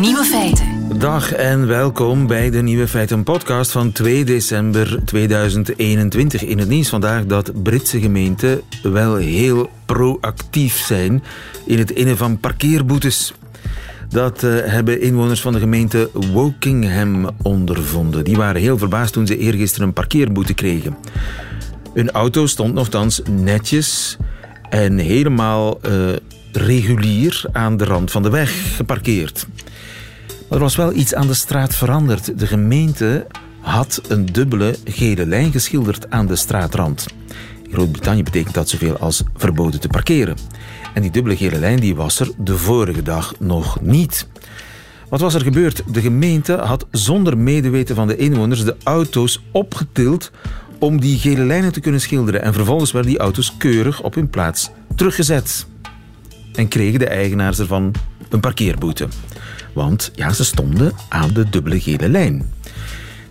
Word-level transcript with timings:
Nieuwe 0.00 0.24
feiten. 0.24 0.98
Dag 0.98 1.32
en 1.32 1.66
welkom 1.66 2.26
bij 2.26 2.50
de 2.50 2.62
Nieuwe 2.62 2.88
Feiten 2.88 3.22
podcast 3.22 3.70
van 3.70 3.92
2 3.92 4.24
december 4.24 5.04
2021. 5.04 6.44
In 6.44 6.58
het 6.58 6.68
nieuws 6.68 6.88
vandaag 6.88 7.26
dat 7.26 7.62
Britse 7.62 8.00
gemeenten 8.00 8.60
wel 8.82 9.16
heel 9.16 9.70
proactief 9.86 10.76
zijn 10.76 11.22
in 11.66 11.78
het 11.78 11.90
innen 11.90 12.16
van 12.16 12.40
parkeerboetes. 12.40 13.32
Dat 14.08 14.42
uh, 14.42 14.54
hebben 14.64 15.00
inwoners 15.00 15.40
van 15.40 15.52
de 15.52 15.58
gemeente 15.58 16.10
Wokingham 16.32 17.30
ondervonden. 17.42 18.24
Die 18.24 18.36
waren 18.36 18.60
heel 18.60 18.78
verbaasd 18.78 19.12
toen 19.12 19.26
ze 19.26 19.38
eergisteren 19.38 19.86
een 19.86 19.94
parkeerboete 19.94 20.54
kregen. 20.54 20.96
Hun 21.94 22.10
auto 22.10 22.46
stond 22.46 22.74
nogthans 22.74 23.22
netjes 23.30 24.16
en 24.70 24.98
helemaal 24.98 25.80
uh, 25.88 25.92
regulier 26.52 27.44
aan 27.52 27.76
de 27.76 27.84
rand 27.84 28.10
van 28.10 28.22
de 28.22 28.30
weg 28.30 28.76
geparkeerd. 28.76 29.46
Maar 30.48 30.58
er 30.58 30.64
was 30.64 30.76
wel 30.76 30.92
iets 30.92 31.14
aan 31.14 31.26
de 31.26 31.34
straat 31.34 31.74
veranderd. 31.74 32.38
De 32.38 32.46
gemeente 32.46 33.26
had 33.60 34.00
een 34.08 34.26
dubbele 34.26 34.76
gele 34.84 35.26
lijn 35.26 35.52
geschilderd 35.52 36.10
aan 36.10 36.26
de 36.26 36.36
straatrand. 36.36 37.06
In 37.62 37.72
Groot-Brittannië 37.72 38.22
betekent 38.22 38.54
dat 38.54 38.68
zoveel 38.68 38.98
als 38.98 39.22
verboden 39.36 39.80
te 39.80 39.88
parkeren. 39.88 40.36
En 40.94 41.02
die 41.02 41.10
dubbele 41.10 41.36
gele 41.36 41.58
lijn 41.58 41.80
die 41.80 41.96
was 41.96 42.20
er 42.20 42.30
de 42.38 42.56
vorige 42.56 43.02
dag 43.02 43.34
nog 43.38 43.80
niet. 43.80 44.28
Wat 45.08 45.20
was 45.20 45.34
er 45.34 45.40
gebeurd? 45.40 45.82
De 45.92 46.00
gemeente 46.00 46.52
had 46.52 46.86
zonder 46.90 47.38
medeweten 47.38 47.94
van 47.94 48.06
de 48.06 48.16
inwoners 48.16 48.64
de 48.64 48.76
auto's 48.82 49.42
opgetild 49.52 50.30
om 50.78 51.00
die 51.00 51.18
gele 51.18 51.44
lijnen 51.44 51.72
te 51.72 51.80
kunnen 51.80 52.00
schilderen. 52.00 52.42
En 52.42 52.52
vervolgens 52.52 52.92
werden 52.92 53.10
die 53.10 53.20
auto's 53.20 53.56
keurig 53.56 54.02
op 54.02 54.14
hun 54.14 54.30
plaats 54.30 54.70
teruggezet. 54.94 55.66
En 56.54 56.68
kregen 56.68 56.98
de 56.98 57.08
eigenaars 57.08 57.58
ervan 57.58 57.92
een 58.28 58.40
parkeerboete. 58.40 59.08
Want 59.72 60.10
ja, 60.14 60.32
ze 60.32 60.44
stonden 60.44 60.92
aan 61.08 61.32
de 61.32 61.48
dubbele 61.48 61.80
gele 61.80 62.08
lijn. 62.08 62.52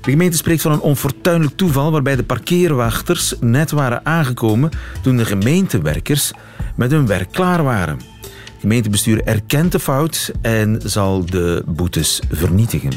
De 0.01 0.11
gemeente 0.11 0.37
spreekt 0.37 0.61
van 0.61 0.71
een 0.71 0.79
onfortuinlijk 0.79 1.55
toeval 1.55 1.91
waarbij 1.91 2.15
de 2.15 2.23
parkeerwachters 2.23 3.33
net 3.39 3.71
waren 3.71 4.05
aangekomen 4.05 4.69
toen 5.01 5.17
de 5.17 5.25
gemeentewerkers 5.25 6.31
met 6.75 6.91
hun 6.91 7.07
werk 7.07 7.31
klaar 7.31 7.63
waren. 7.63 7.95
Het 7.95 8.59
gemeentebestuur 8.59 9.23
erkent 9.23 9.71
de 9.71 9.79
fout 9.79 10.31
en 10.41 10.79
zal 10.83 11.25
de 11.25 11.63
boetes 11.65 12.21
vernietigen. 12.31 12.91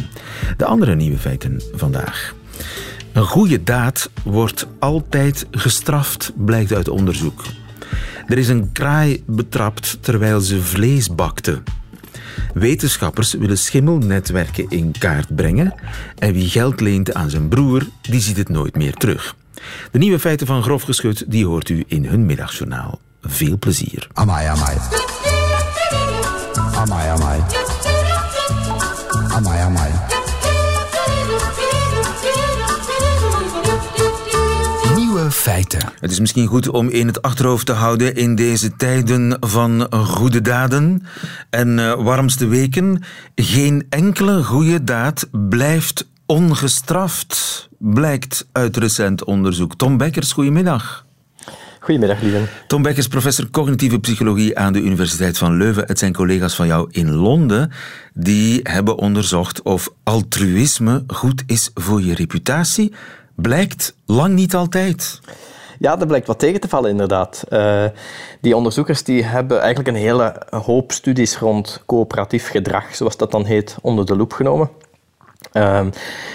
De 0.56 0.64
andere 0.64 0.94
nieuwe 0.94 1.18
feiten 1.18 1.62
vandaag. 1.72 2.34
Een 3.12 3.24
goede 3.24 3.62
daad 3.62 4.10
wordt 4.24 4.66
altijd 4.78 5.46
gestraft, 5.50 6.32
blijkt 6.36 6.72
uit 6.72 6.88
onderzoek. 6.88 7.42
Er 8.26 8.38
is 8.38 8.48
een 8.48 8.72
kraai 8.72 9.22
betrapt 9.26 9.98
terwijl 10.00 10.40
ze 10.40 10.62
vlees 10.62 11.14
bakte. 11.14 11.62
Wetenschappers 12.54 13.32
willen 13.32 13.58
schimmelnetwerken 13.58 14.66
in 14.68 14.94
kaart 14.98 15.34
brengen 15.36 15.74
en 16.18 16.32
wie 16.32 16.48
geld 16.48 16.80
leent 16.80 17.14
aan 17.14 17.30
zijn 17.30 17.48
broer, 17.48 17.86
die 18.02 18.20
ziet 18.20 18.36
het 18.36 18.48
nooit 18.48 18.76
meer 18.76 18.94
terug. 18.94 19.36
De 19.90 19.98
nieuwe 19.98 20.18
feiten 20.18 20.46
van 20.46 20.62
Grof 20.62 20.82
Geschut 20.82 21.24
die 21.26 21.46
hoort 21.46 21.68
u 21.68 21.84
in 21.86 22.04
hun 22.04 22.26
middagjournaal. 22.26 23.00
Veel 23.22 23.58
plezier. 23.58 24.06
Amai, 24.12 24.46
amai. 24.46 24.76
Amai, 26.74 27.08
amai. 27.08 27.42
Amai, 29.28 29.60
amai. 29.60 29.97
Feiten. 35.48 35.92
Het 36.00 36.10
is 36.10 36.20
misschien 36.20 36.46
goed 36.46 36.68
om 36.68 36.88
in 36.88 37.06
het 37.06 37.22
achterhoofd 37.22 37.66
te 37.66 37.72
houden 37.72 38.14
in 38.14 38.34
deze 38.34 38.76
tijden 38.76 39.36
van 39.40 39.86
goede 39.92 40.40
daden 40.40 41.02
en 41.50 41.78
uh, 41.78 41.94
warmste 41.94 42.46
weken. 42.46 43.02
Geen 43.34 43.86
enkele 43.88 44.42
goede 44.42 44.84
daad 44.84 45.28
blijft 45.30 46.08
ongestraft, 46.26 47.68
blijkt 47.78 48.46
uit 48.52 48.76
recent 48.76 49.24
onderzoek. 49.24 49.74
Tom 49.76 49.96
Bekkers, 49.96 50.32
goedemiddag. 50.32 51.06
Goedemiddag, 51.80 52.20
lieve. 52.20 52.40
Tom 52.66 52.82
Bekkers, 52.82 53.08
professor 53.08 53.50
cognitieve 53.50 53.98
psychologie 53.98 54.58
aan 54.58 54.72
de 54.72 54.80
Universiteit 54.80 55.38
van 55.38 55.56
Leuven. 55.56 55.84
Het 55.86 55.98
zijn 55.98 56.12
collega's 56.12 56.54
van 56.54 56.66
jou 56.66 56.88
in 56.90 57.14
Londen 57.14 57.72
die 58.14 58.60
hebben 58.62 58.96
onderzocht 58.96 59.62
of 59.62 59.88
altruïsme 60.02 61.04
goed 61.06 61.42
is 61.46 61.70
voor 61.74 62.02
je 62.02 62.14
reputatie. 62.14 62.92
Blijkt 63.40 63.94
lang 64.06 64.34
niet 64.34 64.54
altijd. 64.54 65.20
Ja, 65.78 65.96
dat 65.96 66.08
blijkt 66.08 66.26
wat 66.26 66.38
tegen 66.38 66.60
te 66.60 66.68
vallen, 66.68 66.90
inderdaad. 66.90 67.44
Uh, 67.50 67.84
die 68.40 68.56
onderzoekers 68.56 69.04
die 69.04 69.24
hebben 69.24 69.58
eigenlijk 69.60 69.88
een 69.88 70.02
hele 70.02 70.42
hoop 70.50 70.92
studies 70.92 71.38
rond 71.38 71.82
coöperatief 71.86 72.48
gedrag, 72.48 72.94
zoals 72.94 73.16
dat 73.16 73.30
dan 73.30 73.44
heet, 73.44 73.76
onder 73.82 74.06
de 74.06 74.16
loep 74.16 74.32
genomen. 74.32 74.70
Um, 75.52 75.90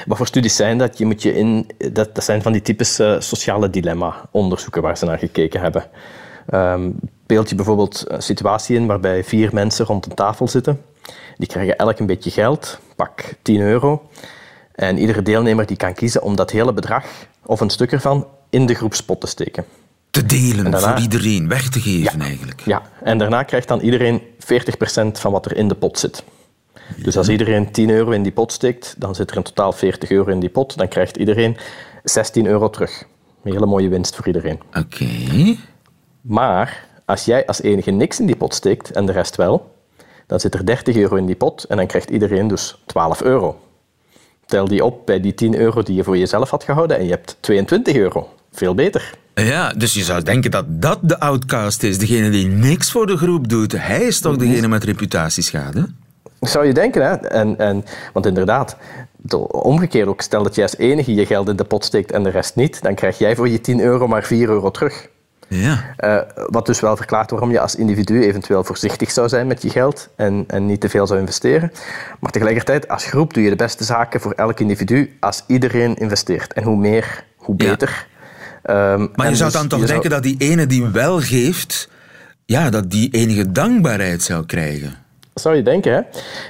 wat 0.06 0.18
voor 0.18 0.28
studies 0.28 0.56
zijn 0.56 0.78
dat? 0.78 0.98
Je 0.98 1.06
moet 1.06 1.22
je 1.22 1.36
in, 1.36 1.70
dat, 1.78 2.16
dat 2.16 2.24
zijn 2.24 2.42
van 2.42 2.52
die 2.52 2.62
typische 2.62 3.18
sociale 3.20 3.70
dilemma-onderzoeken 3.70 4.82
waar 4.82 4.98
ze 4.98 5.06
naar 5.06 5.18
gekeken 5.18 5.62
hebben. 5.62 5.84
Um, 6.54 7.00
beeld 7.26 7.50
je 7.50 7.56
bijvoorbeeld 7.56 8.04
een 8.08 8.24
situatie 8.24 8.76
in 8.76 8.86
waarbij 8.86 9.24
vier 9.24 9.50
mensen 9.54 9.86
rond 9.86 10.06
een 10.06 10.16
tafel 10.16 10.48
zitten. 10.48 10.82
Die 11.38 11.48
krijgen 11.48 11.78
elk 11.78 12.00
een 12.00 12.06
beetje 12.06 12.32
geld, 12.32 12.80
pak 12.96 13.34
10 13.42 13.62
euro. 13.62 14.02
En 14.76 14.98
iedere 14.98 15.22
deelnemer 15.22 15.66
die 15.66 15.78
kan 15.78 15.94
kiezen 15.94 16.22
om 16.22 16.36
dat 16.36 16.52
hele 16.52 16.74
bedrag 16.74 17.06
of 17.46 17.60
een 17.60 17.70
stuk 17.70 17.92
ervan 17.92 18.28
in 18.54 18.66
de 18.66 18.74
groepspot 18.74 19.22
te 19.22 19.28
steken. 19.28 19.66
Te 20.10 20.26
delen, 20.26 20.72
daarna, 20.72 20.92
voor 20.92 21.00
iedereen, 21.00 21.48
weg 21.48 21.70
te 21.70 21.80
geven 21.80 22.20
ja, 22.20 22.26
eigenlijk. 22.26 22.62
Ja, 22.66 22.82
en 23.04 23.18
daarna 23.18 23.44
krijgt 23.44 23.68
dan 23.68 23.80
iedereen 23.80 24.22
40% 24.22 24.26
van 25.12 25.32
wat 25.32 25.46
er 25.46 25.58
in 25.58 25.68
de 25.68 25.76
pot 25.76 26.00
zit. 26.00 26.24
Ja. 26.74 27.04
Dus 27.04 27.18
als 27.18 27.30
iedereen 27.30 27.72
10 27.72 27.90
euro 27.90 28.12
in 28.12 28.24
die 28.24 28.32
pot 28.32 28.52
steekt, 28.52 28.96
dan 28.98 29.16
zit 29.16 29.32
er 29.32 29.38
in 29.38 29.44
totaal 29.44 29.72
40 29.72 30.12
euro 30.12 30.32
in 30.32 30.40
die 30.40 30.50
pot. 30.50 30.78
Dan 30.78 30.88
krijgt 30.88 31.18
iedereen 31.18 31.58
16 32.04 32.46
euro 32.46 32.70
terug. 32.70 33.06
Een 33.44 33.52
hele 33.52 33.66
mooie 33.66 33.90
winst 33.90 34.16
voor 34.16 34.28
iedereen. 34.28 34.60
Oké. 34.68 34.80
Okay. 34.80 35.58
Maar 36.22 36.88
als 37.06 37.26
jij 37.26 37.46
als 37.46 37.62
enige 37.62 37.92
niks 37.92 38.20
in 38.20 38.26
die 38.26 38.36
pot 38.36 38.54
steekt 38.54 38.92
en 38.92 39.06
de 39.06 39.12
rest 39.12 39.36
wel, 39.36 39.76
dan 40.28 40.40
zit 40.40 40.54
er 40.54 40.66
30 40.66 40.96
euro 40.96 41.16
in 41.16 41.26
die 41.26 41.36
pot 41.36 41.64
en 41.64 41.78
dan 41.78 41.88
krijgt 41.88 42.10
iedereen 42.10 42.48
dus 42.48 42.78
12 42.86 43.22
euro. 43.22 43.60
Tel 44.46 44.68
die 44.68 44.86
op 44.86 45.06
bij 45.06 45.20
die 45.20 45.34
10 45.34 45.56
euro 45.56 45.84
die 45.84 45.96
je 45.96 46.04
voor 46.04 46.18
jezelf 46.18 46.50
had 46.50 46.64
gehouden 46.64 46.98
en 46.98 47.04
je 47.04 47.10
hebt 47.10 47.38
22 47.40 47.96
euro. 47.96 48.30
Veel 48.54 48.76
beter. 48.76 49.14
Ja, 49.36 49.74
dus 49.74 49.94
je 49.94 50.04
zou 50.04 50.24
denken 50.24 50.52
dat 50.52 50.66
dat 50.68 51.00
de 51.02 51.20
outcast 51.20 51.84
is, 51.84 51.98
degene 51.98 52.30
die 52.30 52.48
niks 52.48 52.92
voor 52.92 53.08
de 53.08 53.18
groep 53.18 53.50
doet. 53.50 53.72
Hij 53.72 54.02
is 54.02 54.20
toch 54.20 54.38
degene 54.38 54.68
met 54.68 54.84
reputatieschade? 54.84 55.88
Zou 56.40 56.66
je 56.66 56.74
denken, 56.74 57.02
hè? 57.02 57.16
En, 57.16 57.58
en, 57.58 57.86
want 58.14 58.26
inderdaad, 58.26 58.78
omgekeerd 59.48 60.08
ook, 60.08 60.22
stel 60.22 60.44
dat 60.44 60.56
jij 60.56 60.64
als 60.64 60.78
enige 60.78 61.14
je 61.14 61.26
geld 61.26 61.50
in 61.50 61.56
de 61.56 61.64
pot 61.64 61.86
steekt 61.86 62.12
en 62.12 62.24
de 62.24 62.30
rest 62.30 62.56
niet, 62.56 62.82
dan 62.82 62.96
krijg 62.96 63.18
jij 63.18 63.36
voor 63.36 63.50
je 63.50 63.62
10 63.62 63.80
euro 63.80 64.08
maar 64.08 64.24
4 64.24 64.50
euro 64.50 64.72
terug. 64.72 65.08
Ja. 65.48 65.96
Uh, 66.00 66.18
wat 66.48 66.66
dus 66.66 66.80
wel 66.80 66.96
verklaart 66.96 67.32
waarom 67.32 67.52
je 67.52 67.60
als 67.60 67.76
individu 67.76 68.24
eventueel 68.24 68.64
voorzichtig 68.64 69.12
zou 69.12 69.30
zijn 69.30 69.48
met 69.48 69.62
je 69.62 69.70
geld 69.70 70.10
en, 70.16 70.44
en 70.48 70.66
niet 70.66 70.82
te 70.82 70.90
veel 70.90 71.08
zou 71.08 71.20
investeren. 71.20 71.72
Maar 72.20 72.32
tegelijkertijd, 72.32 72.88
als 72.88 73.06
groep 73.06 73.34
doe 73.34 73.44
je 73.44 73.50
de 73.50 73.56
beste 73.56 73.84
zaken 73.84 74.22
voor 74.22 74.32
elk 74.32 74.60
individu 74.60 75.18
als 75.20 75.44
iedereen 75.48 75.96
investeert. 75.96 76.54
En 76.54 76.64
hoe 76.64 76.78
meer, 76.78 77.24
hoe 77.36 77.56
beter. 77.56 77.90
Ja. 77.90 78.13
Um, 78.70 79.12
maar 79.16 79.30
je 79.30 79.36
zou 79.36 79.52
dus 79.52 79.60
dan 79.60 79.68
toch 79.68 79.86
denken 79.86 80.10
zou... 80.10 80.22
dat 80.22 80.24
die 80.24 80.50
ene 80.50 80.68
die 80.68 80.86
wel 80.86 81.20
geeft, 81.20 81.90
ja, 82.46 82.70
dat 82.70 82.92
die 82.92 83.10
enige 83.10 83.52
dankbaarheid 83.52 84.24
zou 84.24 84.46
krijgen? 84.46 85.03
Dat 85.34 85.44
zou 85.44 85.56
je 85.56 85.64
denken, 85.64 85.94
hè? 85.94 86.02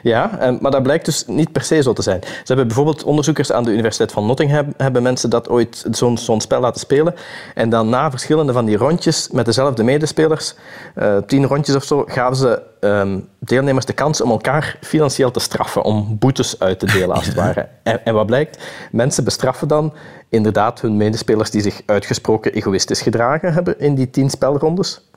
Ja, 0.02 0.40
en, 0.40 0.58
maar 0.62 0.72
dat 0.72 0.84
blijkt 0.84 1.06
dus 1.06 1.28
niet 1.28 1.52
per 1.52 1.64
se 1.64 1.82
zo 1.82 1.94
te 1.94 2.02
zijn. 2.02 2.20
Ze 2.22 2.44
hebben 2.46 2.68
bijvoorbeeld 2.68 3.04
onderzoekers 3.04 3.52
aan 3.52 3.64
de 3.64 3.72
Universiteit 3.72 4.12
van 4.12 4.26
Nottingham 4.26 4.74
hebben 4.78 5.04
mensen 5.04 5.30
dat 5.30 5.50
ooit 5.50 5.86
zo'n 5.92 6.18
zo'n 6.18 6.42
spel 6.42 6.60
laten 6.60 6.80
spelen. 6.80 7.16
En 7.56 7.70
dan 7.70 7.90
na 7.90 8.10
verschillende 8.10 8.54
van 8.54 8.66
die 8.66 8.78
rondjes 8.78 9.30
met 9.32 9.46
dezelfde 9.46 9.84
medespelers, 9.84 10.56
uh, 10.96 11.18
tien 11.18 11.46
rondjes 11.46 11.76
of 11.76 11.84
zo, 11.84 12.04
gaven 12.08 12.36
ze 12.36 12.62
um, 12.80 13.28
deelnemers 13.40 13.86
de 13.86 13.94
kans 13.94 14.22
om 14.22 14.32
elkaar 14.32 14.78
financieel 14.82 15.32
te 15.32 15.40
straffen, 15.40 15.84
om 15.84 16.18
boetes 16.20 16.60
uit 16.60 16.80
te 16.80 16.86
delen 16.86 17.16
als 17.16 17.26
het 17.26 17.36
ware. 17.44 17.68
En, 17.84 18.06
en 18.06 18.14
wat 18.14 18.26
blijkt? 18.26 18.64
Mensen 18.92 19.24
bestraffen 19.24 19.68
dan 19.68 19.94
inderdaad 20.30 20.82
hun 20.82 20.98
medespelers 20.98 21.52
die 21.52 21.62
zich 21.62 21.82
uitgesproken 21.86 22.54
egoïstisch 22.54 23.02
gedragen 23.02 23.54
hebben 23.54 23.80
in 23.80 23.96
die 23.96 24.10
tien 24.10 24.30
spelrondes. 24.30 25.08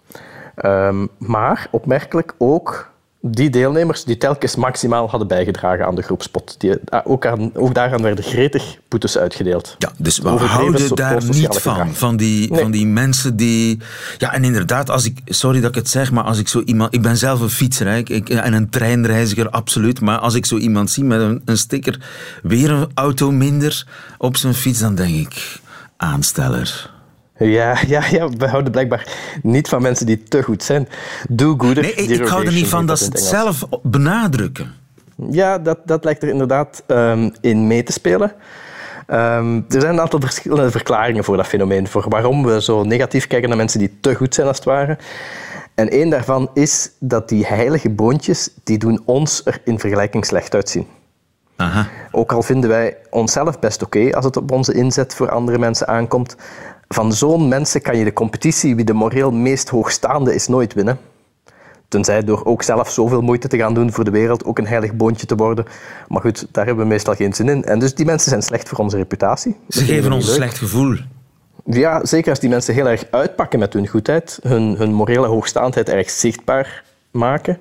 Um, 0.64 1.08
maar 1.18 1.68
opmerkelijk 1.70 2.34
ook 2.38 2.94
die 3.30 3.50
deelnemers 3.50 4.04
die 4.04 4.16
telkens 4.16 4.56
maximaal 4.56 5.10
hadden 5.10 5.28
bijgedragen 5.28 5.86
aan 5.86 5.94
de 5.94 6.02
groepspot. 6.02 6.54
Die, 6.58 6.74
ook, 7.04 7.26
aan, 7.26 7.50
ook 7.54 7.74
daaraan 7.74 8.02
werden 8.02 8.24
gretig 8.24 8.78
boetes 8.88 9.18
uitgedeeld. 9.18 9.76
Ja, 9.78 9.92
dus 9.98 10.18
we 10.18 10.28
houden 10.28 10.94
daar 10.94 11.24
niet 11.24 11.58
van. 11.60 11.94
Van 11.94 12.16
die, 12.16 12.50
nee. 12.50 12.60
van 12.60 12.70
die 12.70 12.86
mensen 12.86 13.36
die... 13.36 13.78
Ja, 14.18 14.32
en 14.32 14.44
inderdaad, 14.44 14.90
als 14.90 15.04
ik... 15.04 15.18
Sorry 15.24 15.60
dat 15.60 15.68
ik 15.68 15.74
het 15.74 15.88
zeg, 15.88 16.12
maar 16.12 16.24
als 16.24 16.38
ik 16.38 16.48
zo 16.48 16.62
iemand... 16.64 16.94
Ik 16.94 17.02
ben 17.02 17.16
zelf 17.16 17.40
een 17.40 17.50
fietser 17.50 17.86
hè, 17.86 17.96
ik, 17.96 18.28
en 18.28 18.52
een 18.52 18.70
treinreiziger, 18.70 19.50
absoluut. 19.50 20.00
Maar 20.00 20.18
als 20.18 20.34
ik 20.34 20.46
zo 20.46 20.56
iemand 20.56 20.90
zie 20.90 21.04
met 21.04 21.20
een, 21.20 21.42
een 21.44 21.58
sticker... 21.58 22.00
Weer 22.42 22.70
een 22.70 22.90
auto 22.94 23.30
minder 23.30 23.86
op 24.18 24.36
zijn 24.36 24.54
fiets, 24.54 24.78
dan 24.78 24.94
denk 24.94 25.14
ik... 25.14 25.60
Aansteller. 25.96 26.90
Ja, 27.38 27.76
ja, 27.86 28.02
ja, 28.10 28.28
we 28.28 28.48
houden 28.48 28.72
blijkbaar 28.72 29.06
niet 29.42 29.68
van 29.68 29.82
mensen 29.82 30.06
die 30.06 30.22
te 30.22 30.42
goed 30.42 30.62
zijn. 30.62 30.88
Do 31.28 31.54
gooder. 31.58 31.82
Nee, 31.82 31.94
ik, 31.94 32.08
ik 32.08 32.26
hou 32.26 32.46
er 32.46 32.52
niet 32.52 32.68
van 32.68 32.86
dat 32.86 32.98
ze 32.98 33.04
het 33.04 33.20
zelf 33.20 33.64
benadrukken. 33.82 34.74
Ja, 35.30 35.58
dat, 35.58 35.78
dat 35.84 36.04
lijkt 36.04 36.22
er 36.22 36.28
inderdaad 36.28 36.82
um, 36.86 37.32
in 37.40 37.66
mee 37.66 37.82
te 37.82 37.92
spelen. 37.92 38.32
Um, 39.10 39.64
er 39.68 39.80
zijn 39.80 39.92
een 39.92 40.00
aantal 40.00 40.20
verschillende 40.20 40.70
verklaringen 40.70 41.24
voor 41.24 41.36
dat 41.36 41.46
fenomeen, 41.46 41.88
voor 41.88 42.04
waarom 42.08 42.44
we 42.44 42.62
zo 42.62 42.84
negatief 42.84 43.26
kijken 43.26 43.48
naar 43.48 43.58
mensen 43.58 43.78
die 43.78 43.96
te 44.00 44.14
goed 44.14 44.34
zijn 44.34 44.46
als 44.46 44.56
het 44.56 44.66
ware. 44.66 44.98
En 45.74 45.90
één 45.90 46.10
daarvan 46.10 46.50
is 46.54 46.90
dat 46.98 47.28
die 47.28 47.46
heilige 47.46 47.90
boontjes, 47.90 48.50
die 48.64 48.78
doen 48.78 49.02
ons 49.04 49.40
er 49.44 49.60
in 49.64 49.78
vergelijking 49.78 50.24
slecht 50.26 50.54
uitzien. 50.54 50.86
Aha. 51.56 51.88
Ook 52.10 52.32
al 52.32 52.42
vinden 52.42 52.70
wij 52.70 52.96
onszelf 53.10 53.58
best 53.58 53.82
oké 53.82 54.12
als 54.12 54.24
het 54.24 54.36
op 54.36 54.50
onze 54.50 54.74
inzet 54.74 55.14
voor 55.14 55.30
andere 55.30 55.58
mensen 55.58 55.88
aankomt, 55.88 56.36
van 56.88 57.12
zo'n 57.12 57.48
mensen 57.48 57.82
kan 57.82 57.98
je 57.98 58.04
de 58.04 58.12
competitie 58.12 58.76
wie 58.76 58.84
de 58.84 58.92
moreel 58.92 59.32
meest 59.32 59.68
hoogstaande 59.68 60.34
is 60.34 60.46
nooit 60.46 60.74
winnen. 60.74 60.98
Tenzij 61.88 62.24
door 62.24 62.44
ook 62.44 62.62
zelf 62.62 62.90
zoveel 62.90 63.20
moeite 63.20 63.48
te 63.48 63.56
gaan 63.56 63.74
doen 63.74 63.92
voor 63.92 64.04
de 64.04 64.10
wereld 64.10 64.44
ook 64.44 64.58
een 64.58 64.66
heilig 64.66 64.94
boontje 64.94 65.26
te 65.26 65.34
worden. 65.34 65.64
Maar 66.08 66.20
goed, 66.20 66.46
daar 66.50 66.66
hebben 66.66 66.84
we 66.84 66.90
meestal 66.90 67.14
geen 67.14 67.34
zin 67.34 67.48
in. 67.48 67.64
En 67.64 67.78
dus 67.78 67.94
die 67.94 68.06
mensen 68.06 68.30
zijn 68.30 68.42
slecht 68.42 68.68
voor 68.68 68.78
onze 68.78 68.96
reputatie. 68.96 69.56
Ze 69.68 69.84
geven 69.84 70.12
ons 70.12 70.28
een 70.28 70.34
slecht 70.34 70.58
gevoel. 70.58 70.96
Ja, 71.64 72.04
zeker 72.04 72.30
als 72.30 72.40
die 72.40 72.48
mensen 72.48 72.74
heel 72.74 72.88
erg 72.88 73.04
uitpakken 73.10 73.58
met 73.58 73.72
hun 73.72 73.86
goedheid, 73.86 74.38
hun, 74.42 74.74
hun 74.76 74.92
morele 74.92 75.26
hoogstaandheid 75.26 75.88
erg 75.88 76.10
zichtbaar 76.10 76.84
maken, 77.10 77.58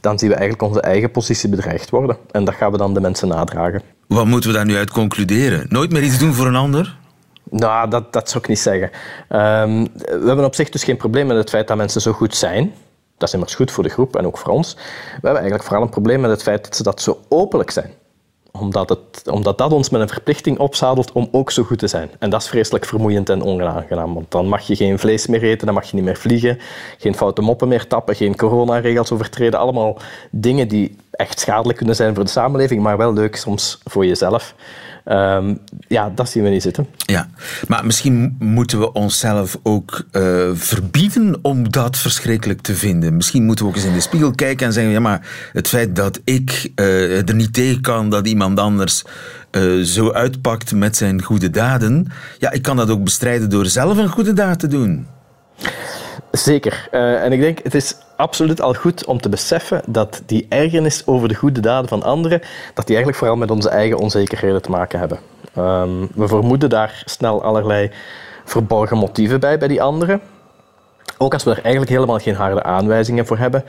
dan 0.00 0.18
zien 0.18 0.28
we 0.28 0.34
eigenlijk 0.34 0.68
onze 0.68 0.80
eigen 0.80 1.10
positie 1.10 1.48
bedreigd 1.48 1.90
worden. 1.90 2.16
En 2.30 2.44
dat 2.44 2.54
gaan 2.54 2.72
we 2.72 2.78
dan 2.78 2.94
de 2.94 3.00
mensen 3.00 3.28
nadragen. 3.28 3.82
Wat 4.06 4.26
moeten 4.26 4.50
we 4.50 4.56
daar 4.56 4.66
nu 4.66 4.76
uit 4.76 4.90
concluderen? 4.90 5.66
Nooit 5.68 5.92
meer 5.92 6.02
iets 6.02 6.18
doen 6.18 6.34
voor 6.34 6.46
een 6.46 6.56
ander? 6.56 7.00
Nou, 7.50 7.90
dat, 7.90 8.12
dat 8.12 8.28
zou 8.28 8.42
ik 8.42 8.48
niet 8.48 8.58
zeggen. 8.58 8.90
Um, 9.28 9.88
we 9.94 10.26
hebben 10.26 10.44
op 10.44 10.54
zich 10.54 10.68
dus 10.68 10.84
geen 10.84 10.96
probleem 10.96 11.26
met 11.26 11.36
het 11.36 11.50
feit 11.50 11.68
dat 11.68 11.76
mensen 11.76 12.00
zo 12.00 12.12
goed 12.12 12.36
zijn. 12.36 12.74
Dat 13.18 13.28
is 13.28 13.34
immers 13.34 13.54
goed 13.54 13.70
voor 13.70 13.82
de 13.82 13.90
groep 13.90 14.16
en 14.16 14.26
ook 14.26 14.38
voor 14.38 14.52
ons. 14.52 14.74
We 14.74 14.80
hebben 15.12 15.32
eigenlijk 15.32 15.64
vooral 15.64 15.82
een 15.82 15.90
probleem 15.90 16.20
met 16.20 16.30
het 16.30 16.42
feit 16.42 16.64
dat 16.64 16.76
ze 16.76 16.82
dat 16.82 17.00
zo 17.00 17.20
openlijk 17.28 17.70
zijn 17.70 17.94
omdat, 18.52 18.88
het, 18.88 19.28
omdat 19.28 19.58
dat 19.58 19.72
ons 19.72 19.90
met 19.90 20.00
een 20.00 20.08
verplichting 20.08 20.58
opzadelt 20.58 21.12
om 21.12 21.28
ook 21.30 21.50
zo 21.50 21.62
goed 21.62 21.78
te 21.78 21.86
zijn. 21.86 22.10
En 22.18 22.30
dat 22.30 22.42
is 22.42 22.48
vreselijk 22.48 22.84
vermoeiend 22.84 23.28
en 23.28 23.42
onaangenaam. 23.42 24.14
Want 24.14 24.30
dan 24.30 24.48
mag 24.48 24.66
je 24.66 24.76
geen 24.76 24.98
vlees 24.98 25.26
meer 25.26 25.42
eten, 25.42 25.66
dan 25.66 25.74
mag 25.74 25.90
je 25.90 25.94
niet 25.94 26.04
meer 26.04 26.16
vliegen, 26.16 26.58
geen 26.98 27.14
foute 27.14 27.42
moppen 27.42 27.68
meer 27.68 27.86
tappen, 27.86 28.16
geen 28.16 28.36
coronaregels 28.36 29.12
overtreden. 29.12 29.60
Allemaal 29.60 29.98
dingen 30.30 30.68
die 30.68 30.96
echt 31.10 31.40
schadelijk 31.40 31.78
kunnen 31.78 31.96
zijn 31.96 32.14
voor 32.14 32.24
de 32.24 32.30
samenleving, 32.30 32.82
maar 32.82 32.96
wel 32.96 33.12
leuk 33.12 33.36
soms 33.36 33.78
voor 33.84 34.06
jezelf. 34.06 34.54
Um, 35.04 35.58
ja, 35.88 36.10
dat 36.14 36.28
zien 36.28 36.42
we 36.42 36.48
niet 36.48 36.62
zitten. 36.62 36.86
Ja, 36.96 37.28
maar 37.68 37.86
misschien 37.86 38.36
moeten 38.38 38.78
we 38.78 38.92
onszelf 38.92 39.58
ook 39.62 40.06
uh, 40.12 40.50
verbieden 40.54 41.38
om 41.42 41.70
dat 41.70 41.98
verschrikkelijk 41.98 42.60
te 42.60 42.74
vinden. 42.74 43.16
Misschien 43.16 43.44
moeten 43.44 43.64
we 43.64 43.70
ook 43.70 43.76
eens 43.76 43.86
in 43.86 43.92
de 43.92 44.00
spiegel 44.00 44.30
kijken 44.30 44.66
en 44.66 44.72
zeggen: 44.72 44.92
ja, 44.92 45.00
maar 45.00 45.28
het 45.52 45.68
feit 45.68 45.96
dat 45.96 46.20
ik 46.24 46.72
uh, 46.74 47.28
er 47.28 47.34
niet 47.34 47.52
tegen 47.52 47.80
kan 47.80 48.10
dat 48.10 48.26
iemand 48.26 48.58
anders 48.58 49.04
uh, 49.50 49.84
zo 49.84 50.12
uitpakt 50.12 50.72
met 50.72 50.96
zijn 50.96 51.22
goede 51.22 51.50
daden, 51.50 52.06
ja, 52.38 52.50
ik 52.50 52.62
kan 52.62 52.76
dat 52.76 52.90
ook 52.90 53.04
bestrijden 53.04 53.50
door 53.50 53.66
zelf 53.66 53.96
een 53.96 54.08
goede 54.08 54.32
daad 54.32 54.58
te 54.58 54.66
doen. 54.66 55.06
Zeker. 56.32 56.88
Uh, 56.92 57.24
en 57.24 57.32
ik 57.32 57.40
denk, 57.40 57.58
het 57.62 57.74
is 57.74 57.96
absoluut 58.16 58.60
al 58.60 58.74
goed 58.74 59.04
om 59.04 59.20
te 59.20 59.28
beseffen 59.28 59.82
dat 59.86 60.22
die 60.26 60.46
ergernis 60.48 61.06
over 61.06 61.28
de 61.28 61.34
goede 61.34 61.60
daden 61.60 61.88
van 61.88 62.02
anderen, 62.02 62.40
dat 62.74 62.86
die 62.86 62.96
eigenlijk 62.96 63.16
vooral 63.16 63.36
met 63.36 63.50
onze 63.50 63.68
eigen 63.68 63.98
onzekerheden 63.98 64.62
te 64.62 64.70
maken 64.70 64.98
hebben. 64.98 65.18
Um, 65.58 66.08
we 66.14 66.28
vermoeden 66.28 66.70
daar 66.70 67.02
snel 67.04 67.42
allerlei 67.42 67.90
verborgen 68.44 68.96
motieven 68.96 69.40
bij, 69.40 69.58
bij 69.58 69.68
die 69.68 69.82
anderen. 69.82 70.20
Ook 71.18 71.32
als 71.32 71.44
we 71.44 71.50
er 71.50 71.62
eigenlijk 71.62 71.90
helemaal 71.90 72.18
geen 72.18 72.34
harde 72.34 72.62
aanwijzingen 72.62 73.26
voor 73.26 73.38
hebben. 73.38 73.64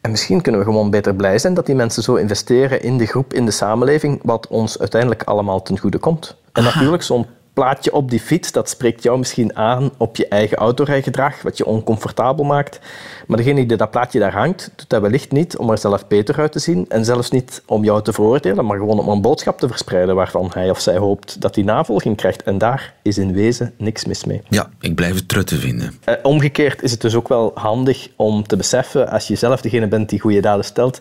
En 0.00 0.10
misschien 0.10 0.40
kunnen 0.40 0.60
we 0.60 0.66
gewoon 0.66 0.90
beter 0.90 1.14
blij 1.14 1.38
zijn 1.38 1.54
dat 1.54 1.66
die 1.66 1.74
mensen 1.74 2.02
zo 2.02 2.14
investeren 2.14 2.82
in 2.82 2.98
de 2.98 3.06
groep, 3.06 3.32
in 3.32 3.44
de 3.44 3.50
samenleving, 3.50 4.20
wat 4.22 4.46
ons 4.46 4.78
uiteindelijk 4.78 5.22
allemaal 5.22 5.62
ten 5.62 5.78
goede 5.78 5.98
komt. 5.98 6.36
En 6.52 6.64
natuurlijk, 6.64 7.02
zo'n 7.02 7.26
plaatje 7.60 7.92
op 7.92 8.10
die 8.10 8.20
fiets, 8.20 8.52
dat 8.52 8.68
spreekt 8.68 9.02
jou 9.02 9.18
misschien 9.18 9.56
aan 9.56 9.90
op 9.96 10.16
je 10.16 10.28
eigen 10.28 10.56
autorijgedrag, 10.56 11.42
wat 11.42 11.56
je 11.56 11.66
oncomfortabel 11.66 12.44
maakt. 12.44 12.80
Maar 13.26 13.36
degene 13.36 13.66
die 13.66 13.76
dat 13.76 13.90
plaatje 13.90 14.18
daar 14.18 14.32
hangt, 14.32 14.70
doet 14.76 14.88
dat 14.88 15.00
wellicht 15.00 15.32
niet 15.32 15.56
om 15.56 15.70
er 15.70 15.78
zelf 15.78 16.06
beter 16.06 16.38
uit 16.38 16.52
te 16.52 16.58
zien 16.58 16.86
en 16.88 17.04
zelfs 17.04 17.30
niet 17.30 17.62
om 17.66 17.84
jou 17.84 18.02
te 18.02 18.12
veroordelen, 18.12 18.64
maar 18.64 18.78
gewoon 18.78 18.98
om 18.98 19.08
een 19.08 19.20
boodschap 19.20 19.58
te 19.58 19.68
verspreiden 19.68 20.14
waarvan 20.14 20.50
hij 20.54 20.70
of 20.70 20.80
zij 20.80 20.96
hoopt 20.96 21.40
dat 21.40 21.54
hij 21.54 21.64
navolging 21.64 22.16
krijgt. 22.16 22.42
En 22.42 22.58
daar 22.58 22.94
is 23.02 23.18
in 23.18 23.32
wezen 23.32 23.72
niks 23.76 24.04
mis 24.04 24.24
mee. 24.24 24.42
Ja, 24.48 24.70
ik 24.80 24.94
blijf 24.94 25.14
het 25.14 25.28
trut 25.28 25.46
te 25.46 25.56
vinden. 25.56 25.94
Eh, 26.04 26.14
omgekeerd 26.22 26.82
is 26.82 26.90
het 26.90 27.00
dus 27.00 27.14
ook 27.14 27.28
wel 27.28 27.50
handig 27.54 28.08
om 28.16 28.46
te 28.46 28.56
beseffen, 28.56 29.10
als 29.10 29.28
je 29.28 29.34
zelf 29.34 29.60
degene 29.60 29.88
bent 29.88 30.08
die 30.08 30.20
goede 30.20 30.40
daden 30.40 30.64
stelt, 30.64 31.00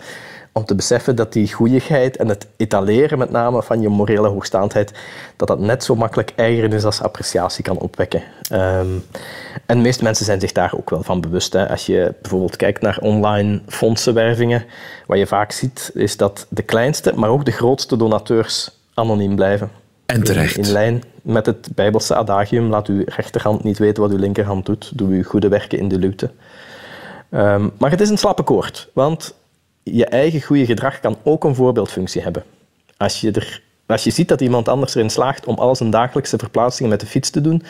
om 0.59 0.65
te 0.65 0.75
beseffen 0.75 1.15
dat 1.15 1.33
die 1.33 1.53
goeieheid 1.53 2.17
en 2.17 2.27
het 2.27 2.47
etaleren 2.57 3.17
met 3.17 3.31
name 3.31 3.63
van 3.63 3.81
je 3.81 3.89
morele 3.89 4.27
hoogstaandheid, 4.27 4.93
dat 5.35 5.47
dat 5.47 5.59
net 5.59 5.83
zo 5.83 5.95
makkelijk 5.95 6.31
is 6.35 6.85
als 6.85 7.01
appreciatie 7.01 7.63
kan 7.63 7.77
opwekken. 7.77 8.21
Um, 8.53 9.05
en 9.65 9.77
de 9.77 9.83
meeste 9.83 10.03
mensen 10.03 10.25
zijn 10.25 10.39
zich 10.39 10.51
daar 10.51 10.73
ook 10.77 10.89
wel 10.89 11.03
van 11.03 11.21
bewust. 11.21 11.53
Hè. 11.53 11.69
Als 11.69 11.85
je 11.85 12.13
bijvoorbeeld 12.21 12.55
kijkt 12.55 12.81
naar 12.81 12.97
online 13.01 13.61
fondsenwervingen, 13.67 14.65
wat 15.07 15.17
je 15.17 15.27
vaak 15.27 15.51
ziet, 15.51 15.91
is 15.93 16.17
dat 16.17 16.45
de 16.49 16.61
kleinste, 16.61 17.13
maar 17.15 17.29
ook 17.29 17.45
de 17.45 17.51
grootste 17.51 17.97
donateurs 17.97 18.71
anoniem 18.93 19.35
blijven. 19.35 19.71
En 20.05 20.23
terecht. 20.23 20.57
In, 20.57 20.63
in 20.63 20.71
lijn 20.71 21.03
met 21.21 21.45
het 21.45 21.67
Bijbelse 21.75 22.15
adagium, 22.15 22.69
laat 22.69 22.87
uw 22.87 23.03
rechterhand 23.05 23.63
niet 23.63 23.77
weten 23.77 24.03
wat 24.03 24.11
uw 24.11 24.17
linkerhand 24.17 24.65
doet. 24.65 24.91
Doe 24.97 25.09
uw 25.09 25.23
goede 25.23 25.47
werken 25.47 25.77
in 25.77 25.87
de 25.87 25.97
luwte. 25.97 26.29
Um, 27.31 27.71
maar 27.77 27.91
het 27.91 28.01
is 28.01 28.09
een 28.09 28.17
slappe 28.17 28.43
koord, 28.43 28.89
want 28.93 29.33
je 29.91 30.05
eigen 30.05 30.41
goede 30.41 30.65
gedrag 30.65 30.99
kan 30.99 31.17
ook 31.23 31.43
een 31.43 31.55
voorbeeldfunctie 31.55 32.21
hebben. 32.21 32.43
Als 32.97 33.21
je, 33.21 33.31
er, 33.31 33.61
als 33.85 34.03
je 34.03 34.09
ziet 34.09 34.27
dat 34.27 34.41
iemand 34.41 34.67
anders 34.67 34.95
erin 34.95 35.09
slaagt 35.09 35.45
om 35.45 35.55
al 35.55 35.75
zijn 35.75 35.89
dagelijkse 35.89 36.37
verplaatsingen 36.37 36.91
met 36.91 36.99
de 36.99 37.05
fiets 37.05 37.29
te 37.29 37.41
doen, 37.41 37.63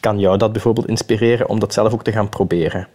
kan 0.00 0.18
jou 0.18 0.38
dat 0.38 0.52
bijvoorbeeld 0.52 0.88
inspireren 0.88 1.48
om 1.48 1.58
dat 1.58 1.72
zelf 1.72 1.92
ook 1.92 2.04
te 2.04 2.12
gaan 2.12 2.28
proberen. 2.28 2.88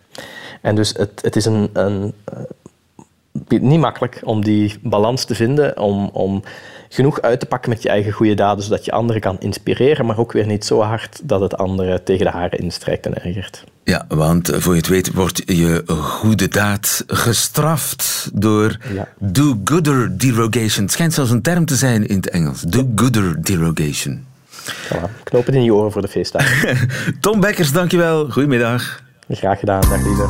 En 0.62 0.76
dus 0.76 0.94
het, 0.98 1.22
het 1.22 1.36
is 1.36 1.46
een, 1.46 1.70
een, 1.74 2.14
uh, 2.34 3.60
niet 3.62 3.80
makkelijk 3.80 4.22
om 4.24 4.44
die 4.44 4.80
balans 4.82 5.26
te 5.26 5.36
vinden, 5.36 5.80
om, 5.80 6.10
om 6.14 6.44
genoeg 6.90 7.22
uit 7.22 7.40
te 7.40 7.46
pakken 7.46 7.70
met 7.70 7.82
je 7.82 7.90
eigen 7.90 8.12
goede 8.12 8.34
daden, 8.34 8.64
zodat 8.64 8.86
je 8.86 8.92
anderen 8.92 9.22
kan 9.22 9.40
inspireren, 9.40 10.06
maar 10.06 10.18
ook 10.18 10.32
weer 10.32 10.46
niet 10.46 10.66
zo 10.66 10.82
hard 10.82 11.22
dat 11.24 11.42
het 11.42 11.58
anderen 11.58 12.04
tegen 12.04 12.26
de 12.26 12.32
haren 12.32 12.60
instrijkt 12.60 13.06
en 13.06 13.24
ergert. 13.24 13.64
Ja, 13.90 14.06
want 14.08 14.52
voor 14.54 14.74
je 14.74 14.80
het 14.80 14.88
weet 14.88 15.14
wordt 15.14 15.42
je 15.46 15.84
goede 15.88 16.48
daad 16.48 17.04
gestraft 17.08 18.30
door 18.34 18.78
do-gooder 19.18 20.18
derogation. 20.18 20.84
Het 20.84 20.92
schijnt 20.92 21.14
zelfs 21.14 21.32
een 21.32 21.42
term 21.42 21.66
te 21.66 21.76
zijn 21.76 22.08
in 22.08 22.16
het 22.16 22.30
Engels. 22.30 22.62
Do-gooder 22.62 23.44
derogation. 23.44 24.26
Voilà, 24.64 25.24
knopen 25.24 25.54
in 25.54 25.64
je 25.64 25.74
oren 25.74 25.92
voor 25.92 26.02
de 26.02 26.08
feestdagen. 26.08 26.90
Tom 27.22 27.40
Bekkers, 27.40 27.72
dankjewel. 27.72 28.30
Goedemiddag. 28.30 29.02
Graag 29.30 29.60
gedaan, 29.60 29.82
dag 29.82 30.04
lieve. 30.04 30.28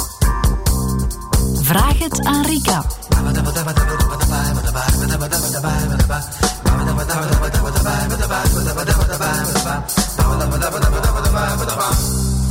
Vraag 1.63 2.00
het 2.00 2.25
aan 2.25 2.45
Rika. 2.45 2.86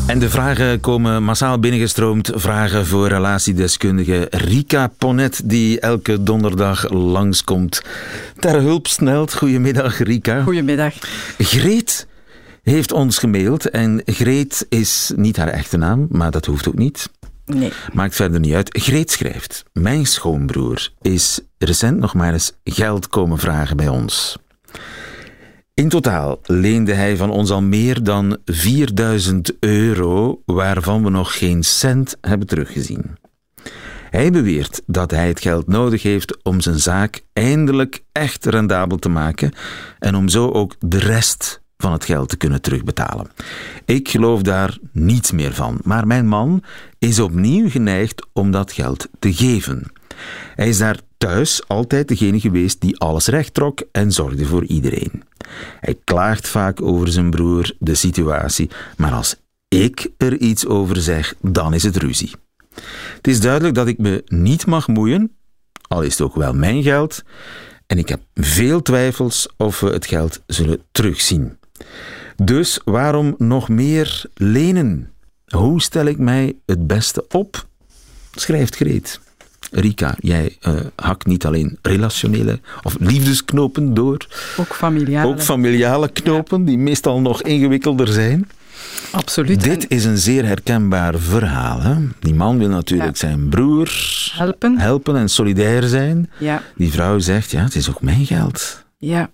En 0.09 0.19
de 0.19 0.31
vragen 0.31 0.81
komen 0.81 1.23
massaal 1.23 1.59
binnengestroomd. 1.59 2.31
Vragen 2.35 2.87
voor 2.87 3.09
relatiedeskundige 3.09 4.27
Rika 4.31 4.91
Ponet, 4.99 5.41
die 5.45 5.81
elke 5.81 6.23
donderdag 6.23 6.91
langskomt. 6.91 7.83
Ter 8.39 8.61
hulp 8.61 8.87
snelt. 8.87 9.35
Goedemiddag, 9.35 9.99
Rika. 9.99 10.43
Goedemiddag. 10.43 10.95
Greet 11.39 12.07
heeft 12.63 12.93
ons 12.93 13.19
gemaild. 13.19 13.71
En 13.71 14.03
Greet 14.05 14.67
is 14.69 15.13
niet 15.17 15.37
haar 15.37 15.49
echte 15.49 15.77
naam, 15.77 16.07
maar 16.11 16.31
dat 16.31 16.47
hoeft 16.47 16.69
ook 16.69 16.79
niet. 16.79 17.11
Nee. 17.47 17.73
Maakt 17.93 18.15
verder 18.15 18.41
niet 18.41 18.55
uit. 18.55 18.83
Greet 18.83 19.11
schrijft: 19.11 19.65
Mijn 19.73 20.07
schoonbroer 20.07 20.91
is 21.03 21.41
recent 21.59 21.99
nog 21.99 22.15
maar 22.15 22.33
eens 22.33 22.53
geld 22.65 23.09
komen 23.09 23.39
vragen 23.39 23.77
bij 23.77 23.89
ons. 23.89 24.39
In 25.79 25.89
totaal 25.89 26.41
leende 26.43 26.93
hij 26.93 27.17
van 27.17 27.31
ons 27.31 27.51
al 27.51 27.63
meer 27.63 28.03
dan 28.03 28.39
4000 28.45 29.57
euro, 29.61 30.43
waarvan 30.45 31.05
we 31.05 31.11
nog 31.11 31.39
geen 31.39 31.63
cent 31.63 32.17
hebben 32.21 32.47
teruggezien. 32.47 33.17
Hij 34.11 34.31
beweert 34.31 34.83
dat 34.87 35.11
hij 35.11 35.29
het 35.29 35.41
geld 35.41 35.67
nodig 35.67 36.03
heeft 36.03 36.43
om 36.43 36.61
zijn 36.61 36.79
zaak 36.79 37.23
eindelijk 37.33 38.05
echt 38.13 38.45
rendabel 38.45 38.97
te 38.97 39.09
maken 39.09 39.53
en 39.99 40.15
om 40.15 40.29
zo 40.29 40.51
ook 40.51 40.75
de 40.79 40.99
rest 40.99 41.61
van 41.77 41.93
het 41.93 42.05
geld 42.05 42.29
te 42.29 42.37
kunnen 42.37 42.63
terugbetalen. 42.63 43.31
Ik 43.85 44.09
geloof 44.09 44.43
daar 44.43 44.79
niets 44.93 45.33
meer 45.33 45.55
van, 45.55 45.81
maar 45.85 46.07
mijn 46.07 46.27
man 46.27 46.63
is 46.99 47.19
opnieuw 47.19 47.71
geneigd 47.71 48.27
om 48.33 48.51
dat 48.51 48.73
geld 48.73 49.09
te 49.19 49.35
geven. 49.35 49.93
Hij 50.55 50.69
is 50.69 50.79
daar 50.79 51.01
thuis 51.19 51.69
altijd 51.69 52.09
degene 52.09 52.41
geweest 52.41 52.81
die 52.81 52.99
alles 52.99 53.27
recht 53.27 53.55
trok 53.55 53.83
en 53.93 54.13
zorgde 54.13 54.45
voor 54.45 54.65
iedereen. 54.65 55.28
Hij 55.81 55.99
klaagt 56.05 56.49
vaak 56.49 56.83
over 56.83 57.09
zijn 57.09 57.31
broer, 57.31 57.75
de 57.79 57.95
situatie, 57.95 58.71
maar 58.97 59.13
als 59.13 59.37
ik 59.69 60.09
er 60.17 60.37
iets 60.37 60.67
over 60.67 60.97
zeg, 60.97 61.35
dan 61.41 61.75
is 61.75 61.83
het 61.83 61.97
ruzie. 61.97 62.33
Het 63.17 63.29
is 63.29 63.41
duidelijk 63.41 63.75
dat 63.75 63.87
ik 63.87 63.99
me 63.99 64.23
niet 64.27 64.67
mag 64.67 64.89
moeien, 64.89 65.37
al 65.89 66.03
is 66.03 66.13
het 66.13 66.21
ook 66.21 66.35
wel 66.35 66.55
mijn 66.55 66.83
geld. 66.83 67.23
En 67.87 67.99
ik 67.99 68.09
heb 68.09 68.21
veel 68.35 68.83
twijfels 68.83 69.49
of 69.57 69.81
we 69.81 69.91
het 69.91 70.07
geld 70.07 70.43
zullen 70.47 70.83
terugzien. 70.93 71.59
Dus 72.37 72.81
waarom 72.85 73.35
nog 73.39 73.69
meer 73.69 74.25
lenen? 74.35 75.13
Hoe 75.47 75.83
stel 75.83 76.05
ik 76.05 76.19
mij 76.19 76.57
het 76.67 76.87
beste 76.87 77.25
op? 77.29 77.67
Schrijft 78.33 78.77
Greet. 78.77 79.21
Rika, 79.71 80.15
jij 80.21 80.57
uh, 80.69 80.75
hakt 80.97 81.27
niet 81.27 81.47
alleen 81.47 81.79
relationele 81.83 82.61
of 82.83 82.97
liefdesknopen 83.01 83.95
door. 83.95 84.27
Ook 84.57 84.75
familiale. 84.75 85.29
Ook 85.29 85.41
familiale 85.41 86.09
knopen, 86.09 86.65
die 86.65 86.79
meestal 86.79 87.21
nog 87.21 87.43
ingewikkelder 87.43 88.09
zijn. 88.09 88.49
Absoluut. 89.11 89.63
Dit 89.63 89.87
is 89.89 90.05
een 90.05 90.19
zeer 90.19 90.45
herkenbaar 90.45 91.19
verhaal. 91.19 91.81
Hè? 91.81 91.95
Die 92.21 92.35
man 92.35 92.59
wil 92.59 92.69
natuurlijk 92.69 93.17
zijn 93.17 93.49
broer 93.49 93.91
helpen. 94.33 94.79
helpen 94.79 95.17
en 95.17 95.29
solidair 95.29 95.83
zijn. 95.83 96.31
Ja. 96.39 96.63
Die 96.77 96.91
vrouw 96.91 97.19
zegt, 97.19 97.51
ja, 97.51 97.63
het 97.63 97.75
is 97.75 97.91
ook 97.91 98.03
mijn 98.03 98.27
geld. 98.27 98.85
Ja. 98.99 99.31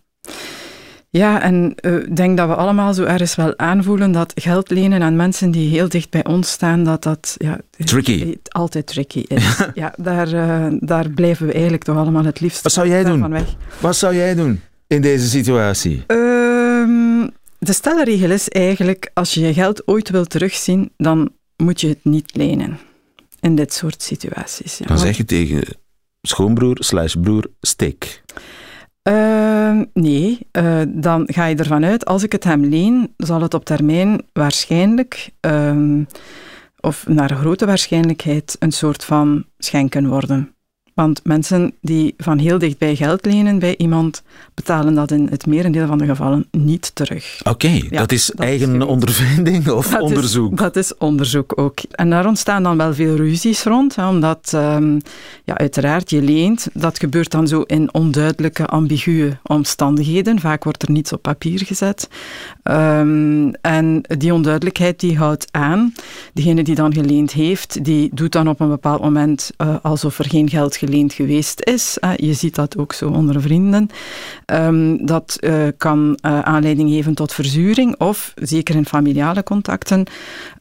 Ja, 1.16 1.42
en 1.42 1.74
eh, 1.76 1.94
ik 1.94 2.16
denk 2.16 2.36
dat 2.36 2.48
we 2.48 2.54
allemaal 2.54 2.94
zo 2.94 3.04
ergens 3.04 3.34
wel 3.34 3.58
aanvoelen 3.58 4.12
dat 4.12 4.32
geld 4.34 4.70
lenen 4.70 5.02
aan 5.02 5.16
mensen 5.16 5.50
die 5.50 5.68
heel 5.68 5.88
dicht 5.88 6.10
bij 6.10 6.24
ons 6.24 6.50
staan, 6.50 6.84
dat 6.84 7.02
dat 7.02 7.34
ja, 7.38 7.60
tricky. 7.84 8.36
altijd 8.48 8.86
tricky 8.86 9.24
is. 9.28 9.58
ja, 9.74 9.94
daar, 9.96 10.32
uh, 10.32 10.66
daar 10.80 11.10
blijven 11.10 11.46
we 11.46 11.52
eigenlijk 11.52 11.84
toch 11.84 11.96
allemaal 11.96 12.24
het 12.24 12.40
liefst 12.40 12.62
Wat 12.62 12.72
zou 12.72 12.88
jij 12.88 13.04
doen? 13.04 13.30
weg. 13.30 13.54
Wat 13.80 13.96
zou 13.96 14.14
jij 14.14 14.34
doen 14.34 14.60
in 14.86 15.02
deze 15.02 15.28
situatie? 15.28 16.04
Um, 16.06 17.30
de 17.58 17.72
stelregel 17.72 18.30
is 18.30 18.48
eigenlijk, 18.48 19.10
als 19.12 19.34
je 19.34 19.40
je 19.40 19.52
geld 19.52 19.88
ooit 19.88 20.10
wilt 20.10 20.30
terugzien, 20.30 20.92
dan 20.96 21.30
moet 21.56 21.80
je 21.80 21.88
het 21.88 22.04
niet 22.04 22.36
lenen. 22.36 22.78
In 23.40 23.54
dit 23.54 23.72
soort 23.72 24.02
situaties. 24.02 24.78
Ja. 24.78 24.86
Dan 24.86 24.98
zeg 24.98 25.16
je 25.16 25.24
tegen 25.24 25.62
schoonbroer 26.22 26.76
slash 26.80 27.14
broer, 27.20 27.46
steek. 27.60 28.22
Uh, 29.08 29.80
nee, 29.92 30.46
uh, 30.52 30.82
dan 30.88 31.22
ga 31.26 31.44
je 31.46 31.56
ervan 31.56 31.84
uit, 31.84 32.04
als 32.04 32.22
ik 32.22 32.32
het 32.32 32.44
hem 32.44 32.64
leen, 32.64 33.14
zal 33.16 33.40
het 33.40 33.54
op 33.54 33.64
termijn 33.64 34.22
waarschijnlijk, 34.32 35.30
uh, 35.46 36.02
of 36.80 37.06
naar 37.06 37.30
grote 37.30 37.66
waarschijnlijkheid, 37.66 38.56
een 38.58 38.72
soort 38.72 39.04
van 39.04 39.44
schenken 39.58 40.08
worden. 40.08 40.53
Want 40.94 41.20
mensen 41.24 41.74
die 41.80 42.14
van 42.18 42.38
heel 42.38 42.58
dichtbij 42.58 42.96
geld 42.96 43.24
lenen 43.24 43.58
bij 43.58 43.76
iemand, 43.76 44.22
betalen 44.54 44.94
dat 44.94 45.10
in 45.10 45.26
het 45.30 45.46
merendeel 45.46 45.86
van 45.86 45.98
de 45.98 46.04
gevallen 46.04 46.46
niet 46.50 46.94
terug. 46.94 47.40
Oké, 47.40 47.50
okay, 47.50 47.86
ja, 47.90 47.98
dat 47.98 48.12
is 48.12 48.26
dat 48.26 48.46
eigen 48.46 48.82
is 48.82 48.86
ondervinding 48.86 49.68
of 49.68 49.88
dat 49.90 50.00
onderzoek? 50.00 50.52
Is, 50.52 50.58
dat 50.58 50.76
is 50.76 50.96
onderzoek 50.96 51.58
ook. 51.58 51.78
En 51.90 52.10
daar 52.10 52.26
ontstaan 52.26 52.62
dan 52.62 52.76
wel 52.76 52.94
veel 52.94 53.16
ruzies 53.16 53.62
rond, 53.62 53.96
hè, 53.96 54.08
omdat 54.08 54.52
um, 54.54 55.00
ja, 55.44 55.56
uiteraard 55.58 56.10
je 56.10 56.22
leent. 56.22 56.68
Dat 56.72 56.98
gebeurt 56.98 57.30
dan 57.30 57.48
zo 57.48 57.60
in 57.60 57.94
onduidelijke, 57.94 58.66
ambiguë 58.66 59.38
omstandigheden. 59.42 60.40
Vaak 60.40 60.64
wordt 60.64 60.82
er 60.82 60.90
niets 60.90 61.12
op 61.12 61.22
papier 61.22 61.62
gezet. 61.64 62.08
Um, 62.62 63.54
en 63.54 64.00
die 64.18 64.34
onduidelijkheid 64.34 65.00
die 65.00 65.16
houdt 65.16 65.46
aan. 65.50 65.92
Degene 66.32 66.62
die 66.62 66.74
dan 66.74 66.94
geleend 66.94 67.32
heeft, 67.32 67.84
die 67.84 68.10
doet 68.12 68.32
dan 68.32 68.48
op 68.48 68.60
een 68.60 68.68
bepaald 68.68 69.00
moment 69.00 69.50
uh, 69.58 69.76
alsof 69.82 70.18
er 70.18 70.28
geen 70.28 70.48
geld 70.48 70.76
geleend 70.84 71.12
geweest 71.12 71.60
is. 71.60 71.98
Je 72.16 72.32
ziet 72.32 72.54
dat 72.54 72.76
ook 72.76 72.92
zo 72.92 73.08
onder 73.08 73.40
vrienden. 73.40 73.88
Um, 74.46 75.06
dat 75.06 75.38
uh, 75.40 75.68
kan 75.76 76.18
uh, 76.26 76.40
aanleiding 76.40 76.90
geven 76.90 77.14
tot 77.14 77.32
verzuring 77.32 78.00
of, 78.00 78.32
zeker 78.34 78.74
in 78.74 78.86
familiale 78.86 79.42
contacten, 79.42 80.04